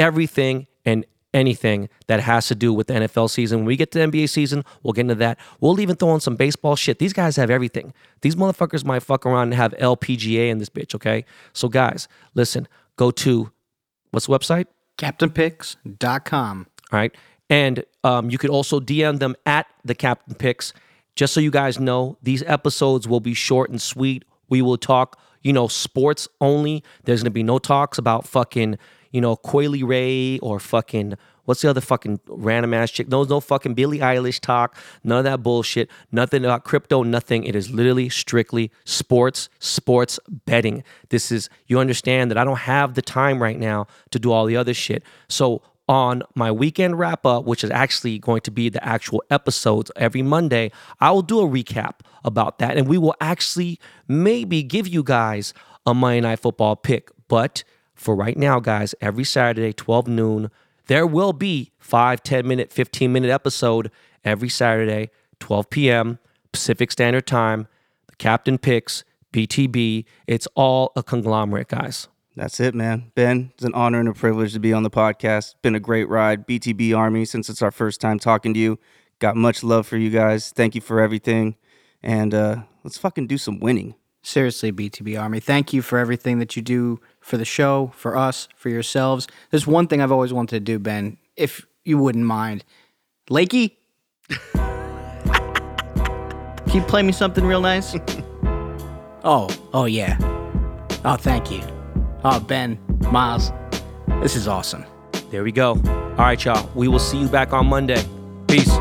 everything 0.00 0.66
and 0.84 1.06
anything 1.34 1.88
that 2.06 2.20
has 2.20 2.48
to 2.48 2.54
do 2.54 2.72
with 2.72 2.86
the 2.86 2.94
NFL 2.94 3.28
season. 3.28 3.60
When 3.60 3.66
we 3.66 3.76
get 3.76 3.90
to 3.92 3.98
the 3.98 4.06
NBA 4.06 4.28
season, 4.30 4.64
we'll 4.82 4.92
get 4.92 5.02
into 5.02 5.16
that. 5.16 5.38
We'll 5.60 5.78
even 5.80 5.96
throw 5.96 6.14
in 6.14 6.20
some 6.20 6.36
baseball 6.36 6.76
shit. 6.76 6.98
These 6.98 7.12
guys 7.12 7.36
have 7.36 7.50
everything. 7.50 7.92
These 8.22 8.36
motherfuckers 8.36 8.84
might 8.84 9.02
fuck 9.02 9.26
around 9.26 9.48
and 9.48 9.54
have 9.54 9.72
LPGA 9.72 10.48
in 10.48 10.58
this 10.58 10.70
bitch, 10.70 10.94
okay? 10.94 11.24
So, 11.52 11.68
guys, 11.68 12.08
listen, 12.34 12.68
go 12.96 13.10
to 13.10 13.50
what's 14.12 14.26
the 14.26 14.38
website? 14.38 14.66
CaptainPicks.com. 14.98 16.66
All 16.92 16.98
right. 16.98 17.14
And 17.50 17.84
um, 18.04 18.30
you 18.30 18.38
could 18.38 18.50
also 18.50 18.80
DM 18.80 19.18
them 19.18 19.36
at 19.44 19.66
the 19.84 19.94
Captain 19.94 20.34
Picks. 20.34 20.72
Just 21.16 21.34
so 21.34 21.40
you 21.40 21.50
guys 21.50 21.78
know, 21.78 22.16
these 22.22 22.42
episodes 22.44 23.06
will 23.06 23.20
be 23.20 23.34
short 23.34 23.70
and 23.70 23.80
sweet. 23.80 24.24
We 24.48 24.62
will 24.62 24.78
talk, 24.78 25.18
you 25.44 25.52
know, 25.52 25.68
sports 25.68 26.26
only. 26.40 26.82
There's 27.04 27.22
to 27.22 27.30
be 27.30 27.44
no 27.44 27.58
talks 27.58 27.98
about 27.98 28.26
fucking 28.26 28.78
you 29.14 29.20
know, 29.20 29.36
Coi 29.36 29.68
Ray 29.84 30.40
or 30.40 30.58
fucking 30.58 31.14
what's 31.44 31.62
the 31.62 31.70
other 31.70 31.80
fucking 31.80 32.18
random 32.26 32.74
ass 32.74 32.90
chick? 32.90 33.08
No, 33.08 33.22
no 33.22 33.38
fucking 33.38 33.74
Billie 33.74 34.00
Eilish 34.00 34.40
talk. 34.40 34.76
None 35.04 35.18
of 35.18 35.24
that 35.24 35.40
bullshit. 35.40 35.88
Nothing 36.10 36.44
about 36.44 36.64
crypto. 36.64 37.04
Nothing. 37.04 37.44
It 37.44 37.54
is 37.54 37.70
literally 37.70 38.08
strictly 38.08 38.72
sports, 38.84 39.48
sports 39.60 40.18
betting. 40.46 40.82
This 41.10 41.30
is 41.30 41.48
you 41.68 41.78
understand 41.78 42.32
that 42.32 42.38
I 42.38 42.42
don't 42.42 42.58
have 42.58 42.94
the 42.94 43.02
time 43.02 43.40
right 43.40 43.58
now 43.58 43.86
to 44.10 44.18
do 44.18 44.32
all 44.32 44.46
the 44.46 44.56
other 44.56 44.74
shit. 44.74 45.04
So 45.28 45.62
on 45.88 46.22
my 46.34 46.50
weekend 46.50 46.98
wrap 46.98 47.26
up, 47.26 47.44
which 47.44 47.62
is 47.62 47.70
actually 47.70 48.18
going 48.18 48.40
to 48.42 48.50
be 48.50 48.68
the 48.68 48.84
actual 48.84 49.22
episodes 49.30 49.90
every 49.96 50.22
Monday, 50.22 50.70
I 51.00 51.10
will 51.10 51.22
do 51.22 51.40
a 51.40 51.48
recap 51.48 52.00
about 52.24 52.58
that. 52.58 52.76
And 52.76 52.88
we 52.88 52.98
will 52.98 53.14
actually 53.20 53.78
maybe 54.08 54.62
give 54.62 54.88
you 54.88 55.02
guys 55.02 55.52
a 55.86 55.94
Monday 55.94 56.20
Night 56.20 56.40
Football 56.40 56.76
pick. 56.76 57.10
But 57.28 57.64
for 57.94 58.14
right 58.14 58.36
now, 58.36 58.60
guys, 58.60 58.94
every 59.00 59.24
Saturday, 59.24 59.72
12 59.72 60.08
noon, 60.08 60.50
there 60.86 61.06
will 61.06 61.32
be 61.32 61.72
5, 61.78 62.22
10 62.22 62.46
minute, 62.46 62.72
15 62.72 63.12
minute 63.12 63.30
episode 63.30 63.90
every 64.24 64.48
Saturday, 64.48 65.10
12 65.40 65.70
p.m. 65.70 66.18
Pacific 66.52 66.92
Standard 66.92 67.26
Time. 67.26 67.68
The 68.06 68.16
captain 68.16 68.58
picks, 68.58 69.04
BTB. 69.32 70.04
It's 70.26 70.46
all 70.54 70.92
a 70.96 71.02
conglomerate, 71.02 71.68
guys. 71.68 72.08
That's 72.36 72.58
it, 72.58 72.74
man. 72.74 73.12
Ben, 73.14 73.52
it's 73.54 73.64
an 73.64 73.74
honor 73.74 74.00
and 74.00 74.08
a 74.08 74.12
privilege 74.12 74.52
to 74.54 74.60
be 74.60 74.72
on 74.72 74.82
the 74.82 74.90
podcast. 74.90 75.54
Been 75.62 75.76
a 75.76 75.80
great 75.80 76.08
ride. 76.08 76.46
BTB 76.46 76.96
Army, 76.96 77.24
since 77.24 77.48
it's 77.48 77.62
our 77.62 77.70
first 77.70 78.00
time 78.00 78.18
talking 78.18 78.52
to 78.54 78.60
you. 78.60 78.78
Got 79.20 79.36
much 79.36 79.62
love 79.62 79.86
for 79.86 79.96
you 79.96 80.10
guys. 80.10 80.50
Thank 80.50 80.74
you 80.74 80.80
for 80.80 81.00
everything. 81.00 81.54
And 82.02 82.34
uh, 82.34 82.62
let's 82.82 82.98
fucking 82.98 83.28
do 83.28 83.38
some 83.38 83.60
winning. 83.60 83.94
Seriously, 84.22 84.72
BTB 84.72 85.20
Army, 85.20 85.38
thank 85.38 85.72
you 85.72 85.82
for 85.82 85.98
everything 85.98 86.38
that 86.38 86.56
you 86.56 86.62
do 86.62 86.98
for 87.20 87.36
the 87.36 87.44
show, 87.44 87.92
for 87.94 88.16
us, 88.16 88.48
for 88.56 88.70
yourselves. 88.70 89.28
There's 89.50 89.66
one 89.66 89.86
thing 89.86 90.00
I've 90.00 90.12
always 90.12 90.32
wanted 90.32 90.56
to 90.56 90.60
do, 90.60 90.78
Ben, 90.78 91.18
if 91.36 91.66
you 91.84 91.98
wouldn't 91.98 92.24
mind. 92.24 92.64
Lakey? 93.30 93.76
Can 96.74 96.80
you 96.80 96.82
play 96.82 97.02
me 97.02 97.12
something 97.12 97.44
real 97.46 97.60
nice? 97.60 97.94
oh, 99.24 99.48
oh 99.72 99.84
yeah. 99.84 100.16
Oh, 101.04 101.16
thank 101.16 101.50
you. 101.50 101.73
Oh, 102.26 102.40
Ben, 102.40 102.78
Miles, 103.10 103.52
this 104.22 104.34
is 104.34 104.48
awesome. 104.48 104.84
There 105.30 105.44
we 105.44 105.52
go. 105.52 105.72
All 105.72 106.16
right, 106.16 106.42
y'all. 106.42 106.70
We 106.74 106.88
will 106.88 106.98
see 106.98 107.18
you 107.18 107.28
back 107.28 107.52
on 107.52 107.66
Monday. 107.66 108.02
Peace. 108.48 108.78